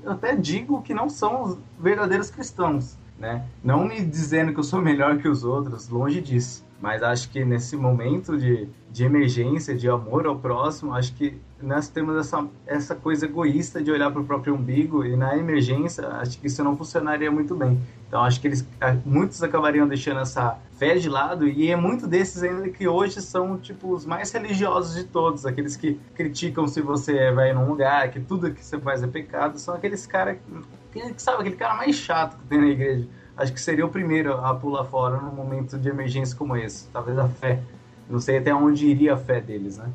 [0.03, 3.45] eu até digo que não são os verdadeiros cristãos, né?
[3.63, 6.65] Não me dizendo que eu sou melhor que os outros, longe disso.
[6.81, 11.89] Mas acho que nesse momento de, de emergência, de amor ao próximo, acho que nós
[11.89, 16.39] temos essa, essa coisa egoísta de olhar para o próprio umbigo e na emergência, acho
[16.39, 17.77] que isso não funcionaria muito bem.
[18.07, 18.65] Então acho que eles
[19.05, 23.57] muitos acabariam deixando essa fé de lado e é muito desses ainda que hoje são
[23.57, 28.21] tipo os mais religiosos de todos, aqueles que criticam se você vai num lugar, que
[28.21, 30.37] tudo que você faz é pecado, são aqueles caras
[30.91, 33.07] que, que sabe aquele cara mais chato que tem na igreja.
[33.37, 37.17] Acho que seria o primeiro a pular fora num momento de emergência como esse, talvez
[37.17, 37.61] a fé.
[38.09, 39.89] Não sei até onde iria a fé deles, né?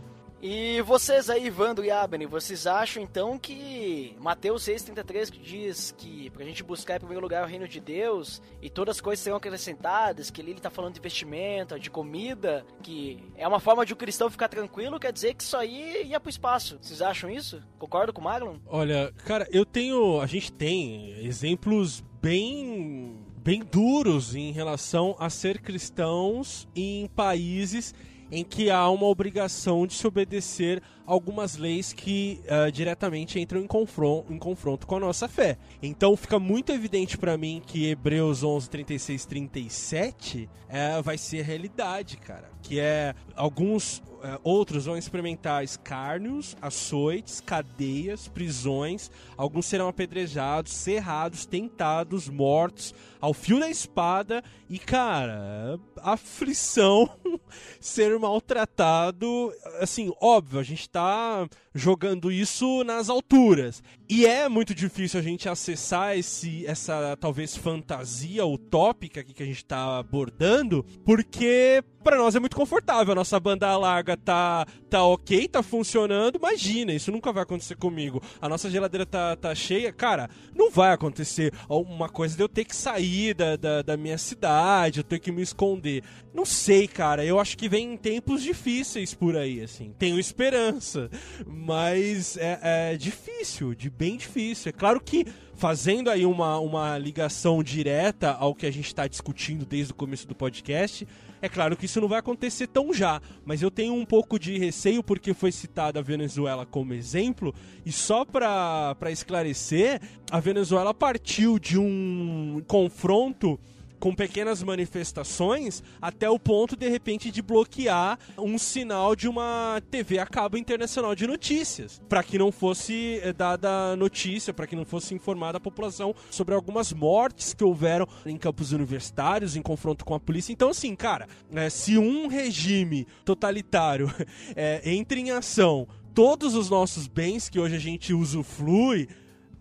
[0.47, 6.29] E vocês aí, Vando e Abner, vocês acham então que Mateus 6,33 que diz que
[6.29, 9.39] pra gente buscar em primeiro lugar o reino de Deus e todas as coisas serão
[9.39, 13.95] acrescentadas, que ali ele tá falando de vestimenta, de comida, que é uma forma de
[13.95, 16.77] o um cristão ficar tranquilo, quer dizer que isso aí ia pro espaço.
[16.79, 17.63] Vocês acham isso?
[17.79, 18.57] Concordo com o Maglon?
[18.67, 20.21] Olha, cara, eu tenho.
[20.21, 23.17] A gente tem exemplos bem.
[23.39, 27.95] bem duros em relação a ser cristãos em países
[28.31, 33.67] em que há uma obrigação de se obedecer algumas leis que uh, diretamente entram em
[33.67, 35.59] confronto, em confronto com a nossa fé.
[35.83, 42.17] Então fica muito evidente para mim que Hebreus 11, 36, 37 uh, vai ser realidade,
[42.17, 42.51] cara.
[42.63, 49.11] Que é alguns uh, outros vão experimentar escárnios, açoites, cadeias, prisões.
[49.37, 54.43] Alguns serão apedrejados, cerrados, tentados, mortos ao fio da espada.
[54.69, 57.09] E, cara, aflição,
[57.81, 59.53] ser maltratado.
[59.81, 63.83] Assim, óbvio, a gente tá jogando isso nas alturas.
[64.09, 69.47] E é muito difícil a gente acessar esse, essa talvez fantasia utópica aqui que a
[69.47, 73.13] gente tá abordando, porque para nós é muito confortável.
[73.13, 76.37] A nossa banda larga tá, tá ok, tá funcionando.
[76.37, 78.23] Imagina, isso nunca vai acontecer comigo.
[78.41, 79.91] A nossa geladeira tá, tá cheia.
[79.91, 81.53] Cara, não vai acontecer.
[81.67, 85.33] Uma coisa de eu ter que sair da, da, da minha cidade, eu ter que
[85.33, 85.94] me esconder.
[86.33, 87.25] Não sei, cara.
[87.25, 89.93] Eu acho que vem tempos difíceis por aí, assim.
[89.99, 91.11] Tenho esperança.
[91.47, 94.71] Mas é, é difícil, de bem difícil.
[94.71, 99.65] É claro que fazendo aí uma, uma ligação direta ao que a gente está discutindo
[99.65, 101.07] desde o começo do podcast,
[101.41, 104.57] é claro que isso não vai acontecer tão já, mas eu tenho um pouco de
[104.59, 111.59] receio porque foi citada a Venezuela como exemplo, e só para esclarecer, a Venezuela partiu
[111.59, 113.61] de um confronto
[114.05, 120.19] com pequenas manifestações até o ponto de repente de bloquear um sinal de uma TV
[120.19, 124.85] a cabo internacional de notícias, para que não fosse eh, dada notícia, para que não
[124.85, 130.13] fosse informada a população sobre algumas mortes que houveram em campos universitários em confronto com
[130.13, 130.53] a polícia.
[130.53, 134.15] Então assim, cara, é, se um regime totalitário
[134.55, 139.09] é, entra em ação, todos os nossos bens que hoje a gente usufrui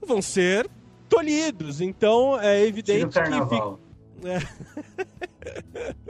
[0.05, 0.69] vão ser
[1.07, 1.79] tolhidos.
[1.79, 3.82] Então é evidente que fica.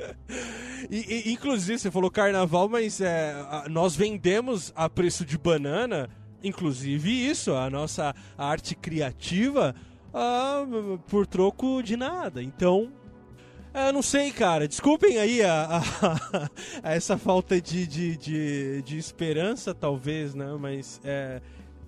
[0.89, 3.33] E, e, inclusive, você falou carnaval, mas é,
[3.69, 6.09] nós vendemos a preço de banana,
[6.43, 9.73] inclusive isso, a nossa arte criativa,
[10.13, 10.63] ah,
[11.07, 12.43] por troco de nada.
[12.43, 12.91] Então,
[13.73, 14.67] é, eu não sei, cara.
[14.67, 16.49] Desculpem aí a, a-
[16.83, 20.55] a essa falta de, de, de, de esperança, talvez, né?
[20.59, 21.41] Mas é,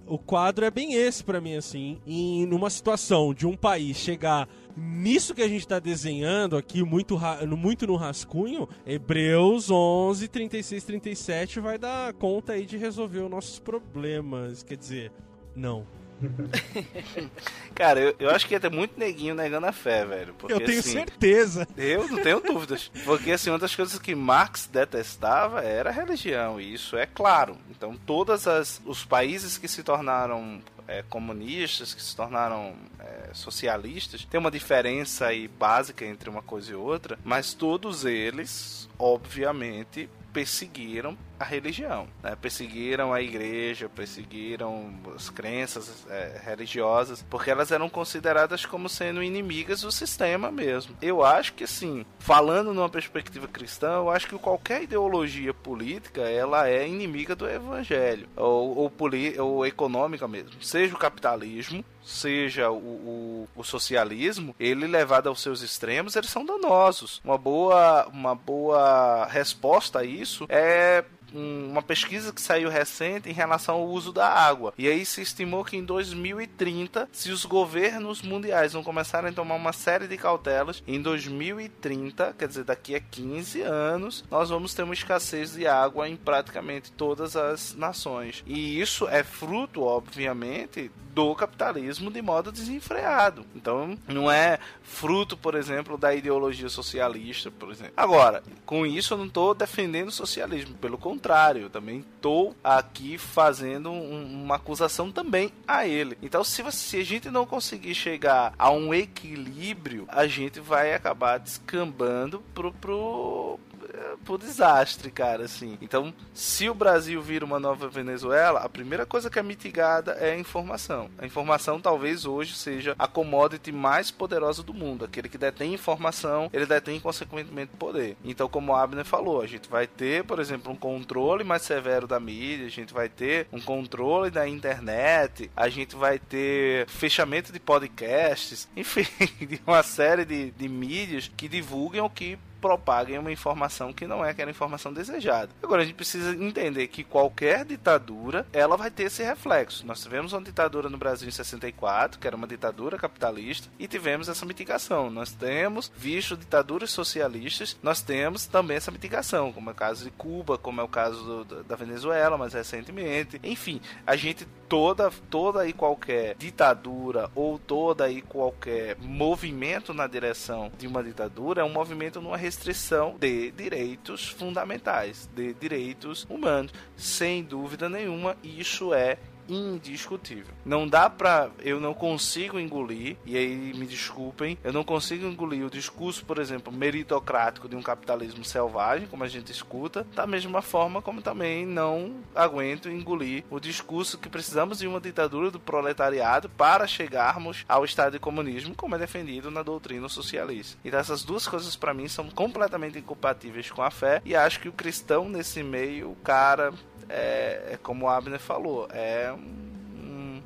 [0.07, 1.99] o quadro é bem esse pra mim, assim.
[2.05, 7.17] Em numa situação de um país chegar nisso que a gente tá desenhando aqui, muito,
[7.57, 13.59] muito no rascunho, Hebreus 11, 36, 37 vai dar conta aí de resolver os nossos
[13.59, 14.63] problemas.
[14.63, 15.11] Quer dizer,
[15.55, 15.85] não.
[17.75, 20.33] Cara, eu, eu acho que ia ter muito neguinho negando a fé, velho.
[20.33, 21.67] Porque, Eu tenho assim, certeza.
[21.77, 22.91] Eu não tenho dúvidas.
[23.03, 27.57] Porque, assim, uma das coisas que Marx detestava era a religião, e isso é claro.
[27.69, 28.45] Então, todos
[28.85, 35.27] os países que se tornaram é, comunistas, que se tornaram é, socialistas, tem uma diferença
[35.27, 42.35] aí básica entre uma coisa e outra, mas todos eles, obviamente, perseguiram a religião, né?
[42.39, 49.81] perseguiram a igreja, perseguiram as crenças é, religiosas, porque elas eram consideradas como sendo inimigas
[49.81, 50.95] do sistema mesmo.
[51.01, 56.69] Eu acho que assim, falando numa perspectiva cristã, eu acho que qualquer ideologia política ela
[56.69, 58.91] é inimiga do evangelho ou, ou,
[59.39, 65.61] ou econômica mesmo, seja o capitalismo, seja o, o, o socialismo, ele levado aos seus
[65.61, 67.19] extremos, eles são danosos.
[67.23, 71.03] Uma boa, uma boa resposta a isso é
[71.35, 74.73] um- uma pesquisa que saiu recente em relação ao uso da água.
[74.77, 79.55] E aí se estimou que em 2030, se os governos mundiais não começarem a tomar
[79.55, 84.83] uma série de cautelas, em 2030, quer dizer, daqui a 15 anos, nós vamos ter
[84.83, 88.43] uma escassez de água em praticamente todas as nações.
[88.45, 93.45] E isso é fruto, obviamente, do capitalismo de modo desenfreado.
[93.55, 97.93] Então, não é fruto, por exemplo, da ideologia socialista, por exemplo.
[97.95, 101.24] Agora, com isso eu não estou defendendo o socialismo, pelo contrário,
[101.59, 106.17] eu também estou aqui fazendo um- uma acusação também a ele.
[106.21, 110.93] Então, se, você- se a gente não conseguir chegar a um equilíbrio, a gente vai
[110.93, 113.59] acabar descambando pro, pro
[113.95, 115.77] eh, pro desastre, cara, assim.
[115.81, 120.33] Então, se o Brasil vira uma nova Venezuela, a primeira coisa que é mitigada é
[120.33, 121.09] a informação.
[121.17, 125.05] A informação talvez hoje seja a commodity mais poderosa do mundo.
[125.05, 128.17] Aquele que detém informação, ele detém consequentemente poder.
[128.23, 132.07] Então, como o Abner falou, a gente vai ter, por exemplo, um controle mais severo
[132.07, 137.53] da mídia, a gente vai ter um controle da internet, a gente vai ter fechamento
[137.53, 139.07] de podcasts, enfim,
[139.45, 144.25] de uma série de, de mídias que divulguem o que propaguem uma informação que não
[144.25, 145.51] é aquela informação desejada.
[145.61, 149.85] Agora a gente precisa entender que qualquer ditadura, ela vai ter esse reflexo.
[149.85, 154.27] Nós tivemos uma ditadura no Brasil em 64, que era uma ditadura capitalista, e tivemos
[154.29, 155.11] essa mitigação.
[155.11, 160.09] Nós temos visto ditaduras socialistas, nós temos também essa mitigação, como é o caso de
[160.09, 163.39] Cuba, como é o caso do- da Venezuela, mais recentemente.
[163.43, 170.71] Enfim, a gente toda toda e qualquer ditadura ou toda e qualquer movimento na direção
[170.79, 176.71] de uma ditadura é um movimento numa restrição de direitos fundamentais, de direitos humanos.
[176.95, 179.17] Sem dúvida nenhuma, isso é
[179.47, 180.53] indiscutível.
[180.65, 181.49] Não dá pra.
[181.59, 186.39] Eu não consigo engolir, e aí me desculpem, eu não consigo engolir o discurso, por
[186.39, 191.65] exemplo, meritocrático de um capitalismo selvagem, como a gente escuta, da mesma forma como também
[191.65, 197.85] não aguento engolir o discurso que precisamos de uma ditadura do proletariado para chegarmos ao
[197.85, 200.77] estado de comunismo, como é defendido na doutrina socialista.
[200.83, 204.69] Então, essas duas coisas para mim são completamente incompatíveis com a fé, e acho que
[204.69, 206.73] o cristão nesse meio, o cara
[207.09, 209.65] é, é como o Abner falou, é um,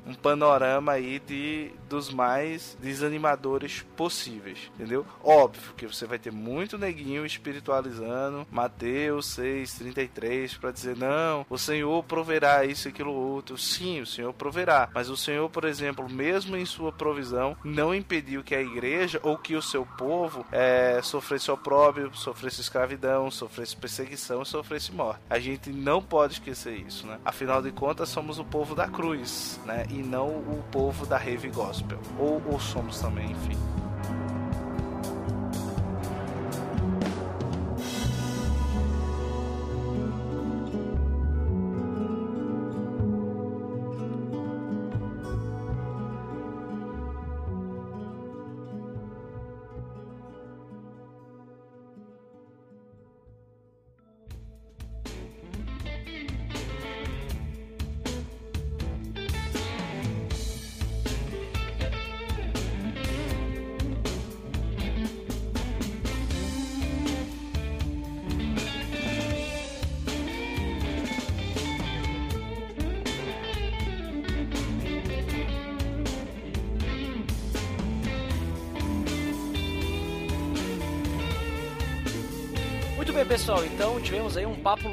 [0.09, 5.05] um panorama aí de, dos mais desanimadores possíveis, entendeu?
[5.23, 11.57] Óbvio que você vai ter muito neguinho espiritualizando Mateus 6, 33 para dizer, não, o
[11.57, 13.57] Senhor proverá isso e aquilo outro.
[13.57, 18.43] Sim, o Senhor proverá, mas o Senhor, por exemplo, mesmo em sua provisão, não impediu
[18.43, 24.43] que a igreja ou que o seu povo é, sofresse opróbrio, sofresse escravidão, sofresse perseguição,
[24.43, 25.21] sofresse morte.
[25.29, 27.19] A gente não pode esquecer isso, né?
[27.23, 29.85] Afinal de contas, somos o povo da cruz, né?
[29.89, 31.99] E não o povo da rave gospel.
[32.17, 33.57] Ou, ou somos também, enfim.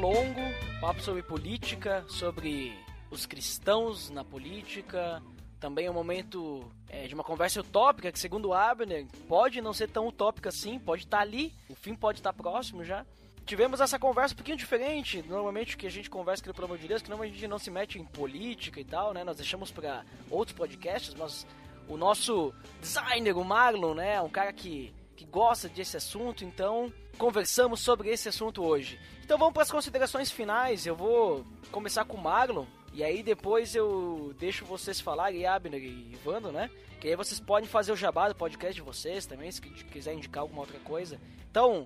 [0.07, 0.41] Longo,
[0.79, 2.73] papo sobre política, sobre
[3.11, 5.21] os cristãos na política.
[5.59, 10.07] Também um momento é, de uma conversa utópica, que segundo Abner, pode não ser tão
[10.07, 13.05] utópica assim, pode estar ali, o fim pode estar próximo já.
[13.45, 15.21] Tivemos essa conversa um pouquinho diferente.
[15.27, 17.49] Normalmente que a gente conversa aqui no Pelo Amor de Deus, que normalmente a gente
[17.49, 19.25] não se mete em política e tal, né?
[19.25, 21.45] Nós deixamos para outros podcasts, mas
[21.87, 24.15] o nosso designer, o Marlon, né?
[24.15, 28.99] É um cara que, que gosta desse assunto, então conversamos sobre esse assunto hoje.
[29.23, 30.85] Então vamos para as considerações finais.
[30.85, 32.65] Eu vou começar com o Marlon.
[32.93, 36.69] E aí depois eu deixo vocês falarem, Abner e Ivando, né?
[36.99, 40.41] Que aí vocês podem fazer o jabá do podcast de vocês também, se quiser indicar
[40.41, 41.19] alguma outra coisa.
[41.51, 41.85] Então,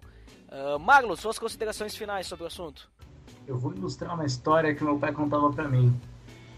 [0.49, 2.89] uh, Marlon, suas considerações finais sobre o assunto.
[3.45, 5.93] Eu vou ilustrar uma história que meu pai contava para mim.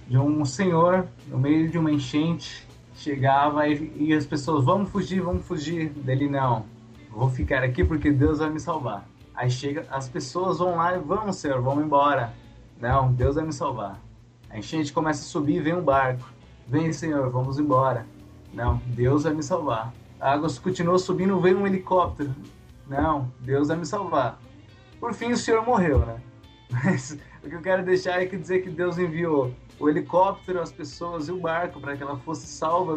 [0.08, 5.22] De um senhor, no meio de uma enchente, chegava e, e as pessoas, vamos fugir,
[5.22, 5.90] vamos fugir.
[5.90, 6.66] Dele, não,
[7.14, 9.08] vou ficar aqui porque Deus vai me salvar.
[9.36, 12.34] Aí chega, as pessoas vão lá e vamos, senhor, vamos embora.
[12.80, 14.00] Não, Deus vai me salvar.
[14.50, 16.32] A enchente começa a subir vem um barco.
[16.68, 18.06] Vem, senhor, vamos embora.
[18.54, 19.94] Não, Deus vai me salvar.
[20.20, 22.34] A água continua subindo, vem um helicóptero.
[22.88, 24.40] Não, Deus vai me salvar.
[25.00, 26.22] Por fim, o senhor morreu, né?
[26.70, 30.72] Mas o que eu quero deixar é que dizer que Deus enviou o helicóptero, as
[30.72, 32.96] pessoas e o barco para que ela fosse salva,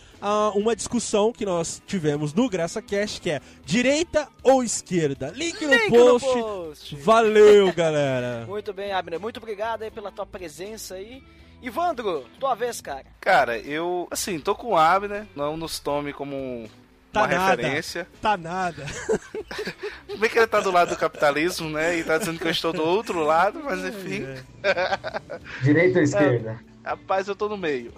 [0.55, 5.33] uma discussão que nós tivemos no Graça Cash, que é direita ou esquerda?
[5.35, 6.29] Link, no, Link post.
[6.29, 6.97] no post.
[6.97, 8.45] Valeu, galera.
[8.49, 9.21] Muito bem, Abner.
[9.21, 11.23] Muito obrigado aí pela tua presença aí.
[11.61, 13.07] Ivandro, tua vez, cara.
[13.21, 16.69] Cara, eu, assim, tô com o Abner, não nos tome como
[17.13, 18.07] tá uma nada, referência.
[18.23, 18.87] Tá nada.
[20.19, 21.99] Bem que ele tá do lado do capitalismo, né?
[21.99, 24.25] E tá dizendo que eu estou do outro lado, mas enfim.
[24.63, 24.99] É.
[25.63, 26.61] Direita ou esquerda?
[26.65, 27.93] É, rapaz, eu tô no meio.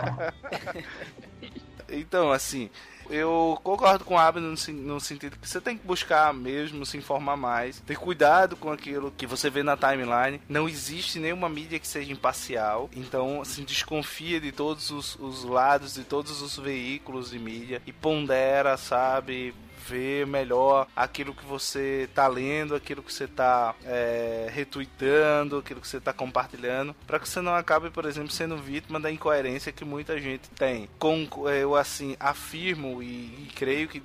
[1.88, 2.70] então, assim,
[3.10, 6.96] eu concordo com o Abner no, no, sentido que você tem que buscar mesmo se
[6.96, 10.40] informar mais, ter cuidado com aquilo que você vê na timeline.
[10.48, 15.94] Não existe nenhuma mídia que seja imparcial, então assim, desconfia de todos os, os lados,
[15.94, 19.54] de todos os veículos de mídia e pondera, sabe?
[19.86, 25.88] Ver melhor aquilo que você tá lendo, aquilo que você tá é, retweetando, aquilo que
[25.88, 29.84] você tá compartilhando, para que você não acabe, por exemplo, sendo vítima da incoerência que
[29.84, 30.88] muita gente tem.
[30.98, 34.02] Com, eu assim afirmo e, e creio que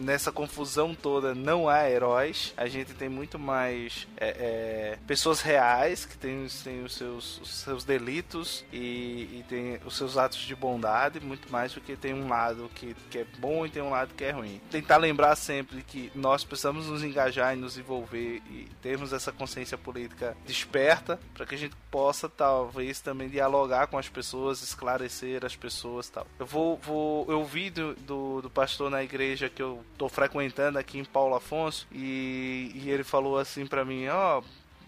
[0.00, 2.54] nessa confusão toda não há heróis.
[2.56, 7.50] A gente tem muito mais é, é, pessoas reais que têm, têm os, seus, os
[7.50, 12.28] seus delitos e, e os seus atos de bondade, muito mais do que tem um
[12.28, 14.60] lado que, que é bom e tem um lado que é ruim.
[14.70, 19.76] Tentar lembrar sempre que nós precisamos nos engajar e nos envolver e termos essa consciência
[19.76, 25.56] política desperta para que a gente possa talvez também dialogar com as pessoas, esclarecer as
[25.56, 26.26] pessoas tal.
[26.38, 30.78] Eu vou, vou eu vi do, do, do pastor na igreja que eu tô frequentando
[30.78, 34.44] aqui em Paulo Afonso e, e ele falou assim para mim, ó, oh,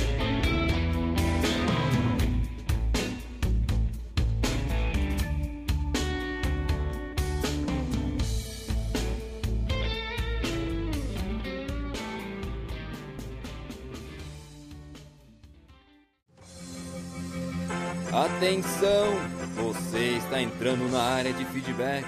[18.45, 19.07] Atenção!
[19.55, 22.07] Você está entrando na área de feedbacks.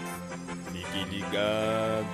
[0.72, 2.06] Fique ligado.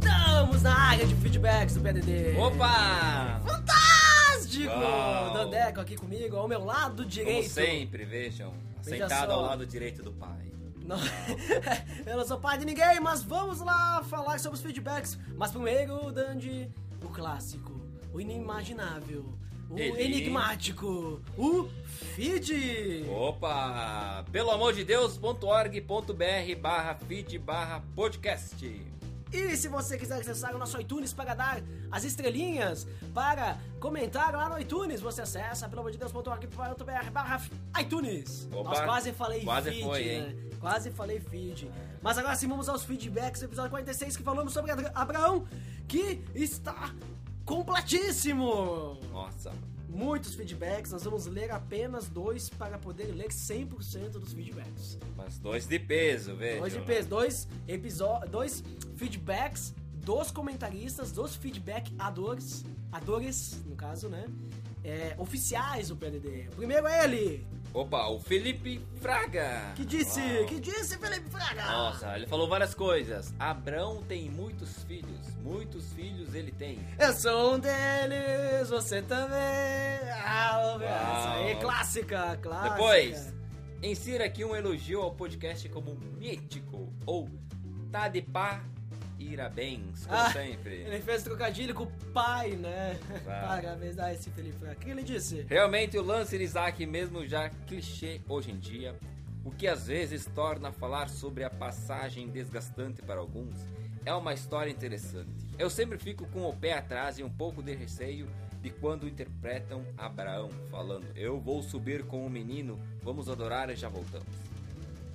[0.00, 2.38] Estamos na área de feedbacks do PDD.
[2.38, 3.40] Opa!
[3.44, 4.72] Fantástico!
[4.72, 5.34] Uau!
[5.34, 7.50] Dandeco aqui comigo, ao meu lado Como direito.
[7.50, 8.54] sempre, vejam.
[8.80, 10.52] Veja Sentado ao lado direito do pai.
[10.84, 10.98] Não,
[12.06, 15.18] eu não sou pai de ninguém, mas vamos lá falar sobre os feedbacks.
[15.34, 16.70] Mas primeiro, Dandy,
[17.02, 17.80] o clássico,
[18.12, 19.32] o inimaginável,
[19.70, 20.02] o Ele.
[20.02, 21.68] enigmático, o
[22.14, 23.06] feed.
[23.08, 24.24] Opa!
[24.30, 28.94] Pelo amor de Deus.org.br barra feed barra podcast.
[29.32, 31.60] E se você quiser acessar o nosso iTunes para dar
[31.90, 37.42] as estrelinhas, para comentar lá no iTunes, você acessa pelo amor de Deus.org.br barra
[37.80, 38.48] iTunes.
[38.52, 40.34] Opa, Nossa, quase falei quase feed, foi, né?
[40.64, 41.70] Quase falei feed.
[42.00, 45.46] Mas agora sim vamos aos feedbacks do episódio 46 que falamos sobre Abraão,
[45.86, 46.90] que está
[47.44, 48.98] completíssimo.
[49.12, 49.52] Nossa.
[49.90, 54.98] Muitos feedbacks, nós vamos ler apenas dois para poder ler 100% dos feedbacks.
[55.14, 56.60] Mas dois de peso, veja.
[56.60, 58.64] Dois IPs, dois episódios, dois
[58.96, 64.24] feedbacks dos comentaristas, dos feedback adores, adores, no caso, né?
[64.84, 66.48] é, oficiais do PDD.
[66.52, 67.46] O primeiro é ele.
[67.74, 69.72] Opa, o Felipe Fraga.
[69.74, 70.20] Que disse?
[70.20, 70.46] Uau.
[70.46, 71.64] Que disse, Felipe Fraga?
[71.64, 73.34] Nossa, ele falou várias coisas.
[73.36, 75.34] Abrão tem muitos filhos.
[75.42, 76.78] Muitos filhos ele tem.
[76.96, 79.36] Eu sou um deles, você também.
[80.24, 82.70] Ah, essa aí, clássica, clássica.
[82.70, 83.34] Depois,
[83.82, 87.28] insira aqui um elogio ao podcast como mítico ou
[87.90, 88.64] tá de pá
[89.32, 90.74] irabens, como Ah, sempre.
[90.82, 92.98] Ele fez trocadilho com o pai, né?
[93.26, 93.40] Uau.
[93.48, 94.74] Parabéns a esse Felipe Fraga.
[94.74, 95.46] O que ele disse?
[95.48, 98.94] Realmente o lance de Isaac, mesmo já clichê hoje em dia,
[99.44, 103.54] o que às vezes torna falar sobre a passagem desgastante para alguns,
[104.04, 105.30] é uma história interessante.
[105.58, 108.26] Eu sempre fico com o pé atrás e um pouco de receio
[108.60, 113.88] de quando interpretam Abraão falando: Eu vou subir com o menino, vamos adorar e já
[113.88, 114.26] voltamos.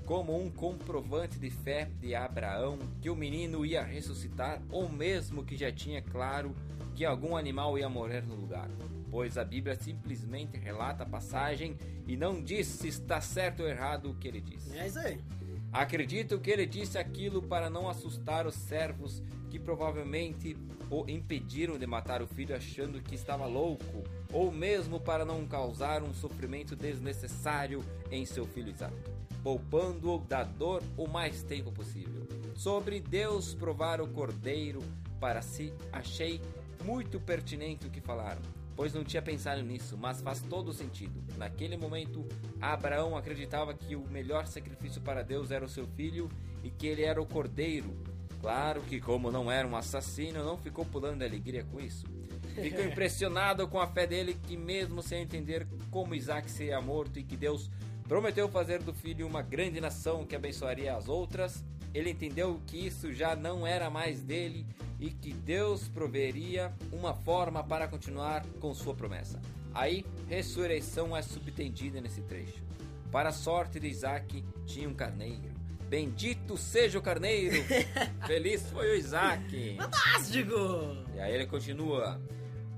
[0.09, 5.55] Como um comprovante de fé de Abraão que o menino ia ressuscitar, ou mesmo que
[5.55, 6.55] já tinha claro
[6.95, 8.67] que algum animal ia morrer no lugar.
[9.11, 11.77] Pois a Bíblia simplesmente relata a passagem
[12.07, 14.75] e não diz se está certo ou errado o que ele disse.
[14.75, 15.21] É isso aí.
[15.71, 19.21] Acredito que ele disse aquilo para não assustar os servos
[19.51, 20.57] que provavelmente
[20.89, 24.03] o impediram de matar o filho achando que estava louco,
[24.33, 28.95] ou mesmo para não causar um sofrimento desnecessário em seu filho Isaac,
[29.43, 32.27] poupando-o da dor o mais tempo possível.
[32.55, 34.81] Sobre Deus provar o cordeiro
[35.19, 36.41] para si, achei
[36.83, 38.41] muito pertinente o que falaram,
[38.75, 41.21] pois não tinha pensado nisso, mas faz todo sentido.
[41.37, 42.25] Naquele momento,
[42.61, 46.29] Abraão acreditava que o melhor sacrifício para Deus era o seu filho
[46.63, 47.93] e que ele era o cordeiro.
[48.41, 52.05] Claro que, como não era um assassino, não ficou pulando de alegria com isso.
[52.55, 57.23] Ficou impressionado com a fé dele, que, mesmo sem entender como Isaac seria morto e
[57.23, 57.69] que Deus
[58.09, 61.63] prometeu fazer do filho uma grande nação que abençoaria as outras,
[61.93, 64.65] ele entendeu que isso já não era mais dele
[64.99, 69.39] e que Deus proveria uma forma para continuar com sua promessa.
[69.75, 72.63] Aí, ressurreição é subtendida nesse trecho.
[73.11, 75.51] Para a sorte de Isaac, tinha um carneiro.
[75.87, 77.63] Bendito seja o carneiro!
[78.25, 79.77] Feliz foi o Isaac!
[79.77, 80.55] Fantástico!
[81.15, 82.19] E aí ele continua: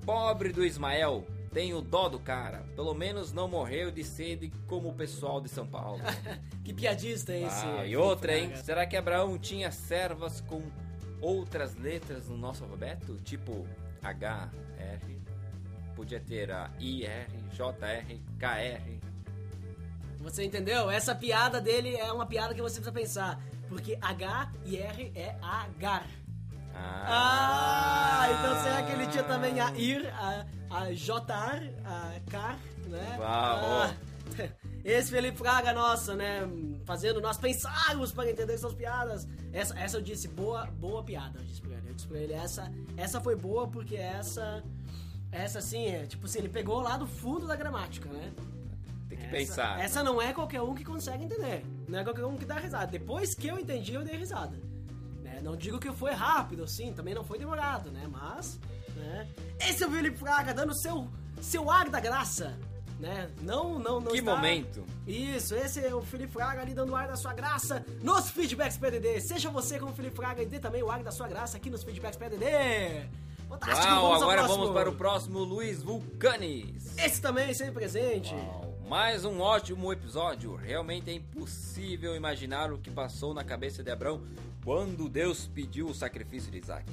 [0.05, 2.63] Pobre do Ismael, tenho dó do cara.
[2.75, 6.01] Pelo menos não morreu de sede como o pessoal de São Paulo.
[6.63, 7.65] Que piadista é esse?
[7.65, 8.55] Ah, e outra, hein?
[8.55, 10.61] Será que Abraão tinha servas com
[11.19, 13.17] outras letras no nosso alfabeto?
[13.23, 13.67] Tipo
[14.01, 15.21] H, R.
[15.95, 19.01] Podia ter a I, R, J, R, K, R.
[20.19, 20.89] Você entendeu?
[20.89, 23.43] Essa piada dele é uma piada que você precisa pensar.
[23.67, 26.07] Porque H e R é agar.
[26.75, 32.57] Ah, então será que ele tinha também a ir, a, a jotar, a car,
[32.87, 33.17] né?
[33.19, 33.93] Uau, Ah,
[34.85, 36.41] esse Felipe Fraga, nossa, né?
[36.85, 39.27] Fazendo nós pensarmos para entender essas piadas.
[39.51, 41.89] Essa, essa eu disse, boa, boa piada, eu disse pra ele.
[41.89, 44.63] Eu disse pra ele, essa, essa foi boa porque essa,
[45.31, 48.31] essa assim, é, tipo assim, ele pegou lá do fundo da gramática, né?
[49.09, 49.79] Tem que Essa- pensar.
[49.81, 51.65] Essa não é qualquer um que consegue entender.
[51.87, 52.87] Não é qualquer um que dá risada.
[52.87, 54.57] Depois que eu entendi, eu dei risada.
[55.21, 55.41] Né?
[55.43, 58.07] Não digo que foi rápido, sim, também não foi demorado, né?
[58.09, 58.57] Mas,
[59.01, 59.27] né?
[59.59, 61.07] Esse é o Felipe Fraga dando seu,
[61.41, 62.57] seu ar da graça,
[62.99, 63.29] né?
[63.41, 64.83] Não, não, não Que está- momento.
[65.07, 68.77] Isso, esse é o Felipe Fraga ali dando o ar da sua graça nos feedbacks
[68.77, 69.19] PDD.
[69.21, 71.69] Seja você como o Felipe Fraga e dê também o ar da sua graça aqui
[71.69, 72.45] nos feedbacks PDD.
[73.49, 76.95] Fantástico, Uau, vamos agora vamos para o próximo Luiz Vulcanes.
[76.97, 78.33] Esse também, sempre presente.
[78.33, 80.55] Uau, Mais um ótimo episódio.
[80.55, 84.21] Realmente é impossível imaginar o que passou na cabeça de Abraão
[84.63, 86.85] quando Deus pediu o sacrifício de Isaac.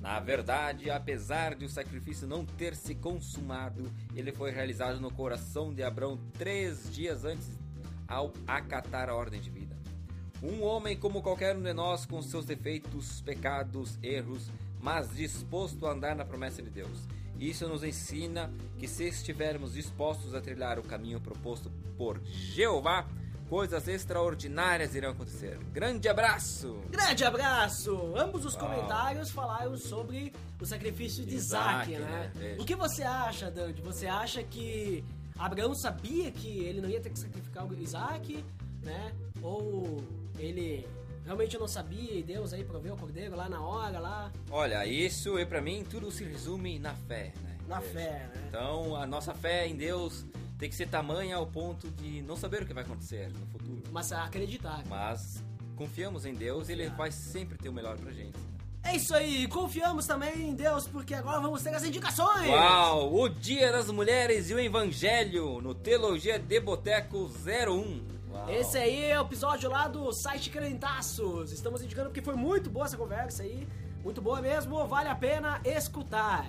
[0.00, 5.74] Na verdade, apesar de o sacrifício não ter se consumado, ele foi realizado no coração
[5.74, 7.58] de Abraão três dias antes
[8.06, 9.76] ao acatar a ordem de vida.
[10.42, 14.48] Um homem como qualquer um de nós, com seus defeitos, pecados, erros,
[14.80, 17.08] mas disposto a andar na promessa de Deus.
[17.38, 23.06] Isso nos ensina que se estivermos dispostos a trilhar o caminho proposto por Jeová,
[23.48, 25.58] coisas extraordinárias irão acontecer.
[25.72, 26.80] Grande abraço!
[26.90, 28.12] Grande abraço!
[28.16, 32.32] Ambos os comentários falaram sobre o sacrifício de Isaac, Isaac, né?
[32.34, 32.56] né?
[32.58, 33.80] O que você acha, Dante?
[33.82, 35.04] Você acha que
[35.38, 38.44] Abraão sabia que ele não ia ter que sacrificar o Isaac,
[38.82, 39.12] né?
[39.42, 40.02] Ou
[40.38, 40.86] ele
[41.24, 45.38] realmente não sabia e Deus aí proveu o cordeiro lá na hora, lá Olha, isso
[45.38, 47.58] e para mim tudo se resume na fé, né?
[47.68, 47.92] na Veja.
[47.92, 48.44] fé, né?
[48.48, 50.24] Então, a nossa fé em Deus
[50.58, 53.82] tem que ser tamanha ao ponto de não saber o que vai acontecer no futuro.
[53.92, 54.82] Mas acreditar.
[54.88, 55.42] Mas
[55.76, 58.36] confiamos em Deus e Ele vai sempre ter o melhor pra gente.
[58.82, 62.48] É isso aí, confiamos também em Deus, porque agora vamos ter as indicações!
[62.48, 63.14] Uau!
[63.14, 68.32] O Dia das Mulheres e o Evangelho no Teologia de Boteco 01.
[68.32, 68.50] Uau.
[68.50, 71.52] Esse aí é o episódio lá do site Crentaços.
[71.52, 73.66] Estamos indicando porque foi muito boa essa conversa aí.
[74.02, 76.46] Muito boa mesmo, vale a pena escutar.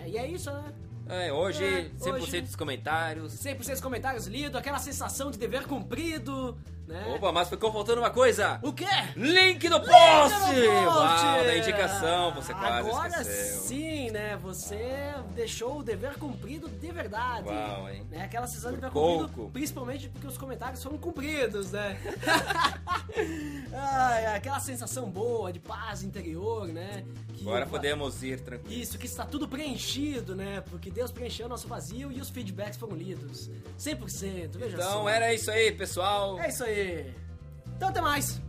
[0.00, 0.72] É, e é isso, né?
[1.08, 3.32] É, hoje, É, 100% hoje- dos comentários.
[3.32, 6.56] 100% dos comentários lidos, aquela sensação de dever cumprido,
[6.86, 7.14] né?
[7.16, 8.58] Opa, mas ficou faltando uma coisa.
[8.62, 8.84] O quê?
[9.16, 10.50] Link no post!
[10.54, 11.24] Link no post!
[11.24, 13.60] Uau, da indicação, você quase Agora esqueceu.
[13.60, 14.36] sim, né?
[14.42, 17.48] Você deixou o dever cumprido de verdade.
[17.48, 18.06] Uau, hein?
[18.10, 18.22] Né?
[18.24, 19.50] Aquela sensação de Por dever cumprido, pouco.
[19.52, 21.98] principalmente porque os comentários foram cumpridos, né?
[23.72, 27.04] Ai, aquela sensação boa de paz interior, né?
[27.40, 28.80] Agora podemos ir tranquilo.
[28.80, 30.62] Isso, que está tudo preenchido, né?
[30.68, 33.50] Porque Deus preencheu nosso vazio e os feedbacks foram lidos.
[33.78, 34.82] 100%, veja só.
[34.82, 36.38] Então era isso aí, pessoal.
[36.40, 37.12] É isso aí.
[37.76, 38.40] Então até mais.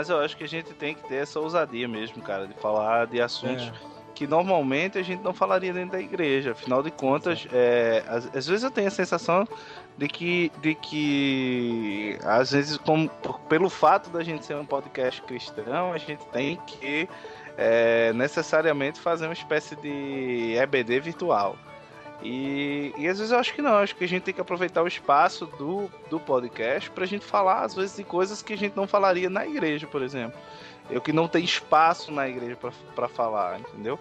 [0.00, 3.06] Mas eu, acho que a gente tem que ter essa ousadia mesmo, cara, de falar
[3.06, 3.72] de assuntos É.
[4.14, 6.52] que normalmente a gente não falaria dentro da igreja.
[6.52, 9.46] Afinal de contas, é, às, às vezes eu tenho a sensação
[9.98, 13.10] de que, de que às vezes, como,
[13.46, 17.06] pelo fato da gente ser um podcast cristão, a gente tem que
[17.58, 21.58] é, necessariamente fazer uma espécie de EBD virtual.
[22.22, 24.82] E, e às vezes eu acho que não, acho que a gente tem que aproveitar
[24.82, 28.76] o espaço do, do podcast pra gente falar, às vezes, de coisas que a gente
[28.76, 30.38] não falaria na igreja, por exemplo.
[30.90, 32.58] Eu que não tenho espaço na igreja
[32.94, 33.98] pra falar, entendeu?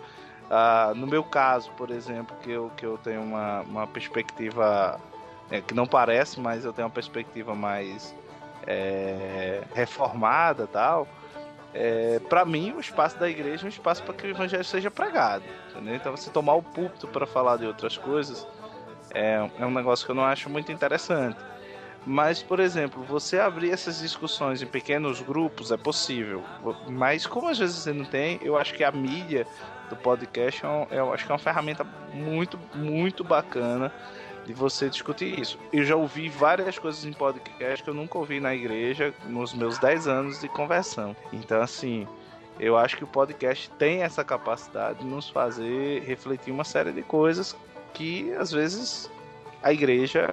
[0.50, 5.00] Ah, no meu caso, por exemplo, que eu, que eu tenho uma, uma perspectiva
[5.52, 8.16] é, que não parece, mas eu tenho uma perspectiva mais
[8.66, 11.08] é, reformada tal.
[11.74, 14.90] É, para mim, o espaço da igreja é um espaço para que o evangelho seja
[14.90, 15.44] pregado.
[15.70, 15.96] Entendeu?
[15.96, 18.48] Então, você tomar o púlpito para falar de outras coisas
[19.14, 21.38] é, é um negócio que eu não acho muito interessante.
[22.06, 26.44] Mas, por exemplo, você abrir essas discussões em pequenos grupos é possível.
[26.88, 29.46] Mas como às vezes você não tem, eu acho que a mídia
[29.90, 31.84] do podcast é eu acho que é uma ferramenta
[32.14, 33.92] muito, muito bacana
[34.50, 35.60] de você discutir isso.
[35.72, 39.78] Eu já ouvi várias coisas em podcast que eu nunca ouvi na igreja nos meus
[39.78, 41.16] 10 anos de conversão.
[41.32, 42.08] Então, assim,
[42.60, 47.04] eu acho que o podcast tem essa capacidade de nos fazer refletir uma série de
[47.04, 47.56] coisas
[47.94, 49.08] que às vezes
[49.62, 50.28] a igreja,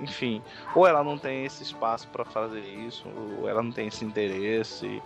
[0.00, 0.40] enfim,
[0.74, 3.04] ou ela não tem esse espaço para fazer isso,
[3.38, 5.02] ou ela não tem esse interesse,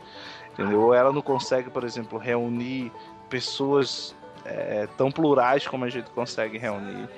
[0.52, 0.82] entendeu?
[0.82, 2.92] Ou ela não consegue, por exemplo, reunir
[3.28, 4.14] pessoas
[4.44, 7.08] é, tão plurais como a gente consegue reunir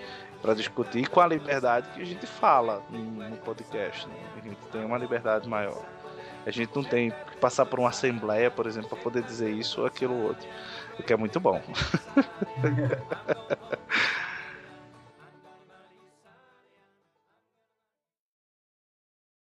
[0.45, 4.07] para discutir com a liberdade que a gente fala no podcast.
[4.07, 4.15] Né?
[4.37, 5.83] A gente tem uma liberdade maior.
[6.45, 9.81] A gente não tem que passar por uma assembleia, por exemplo, para poder dizer isso
[9.81, 10.47] ou aquilo outro.
[10.99, 11.63] O que é muito bom.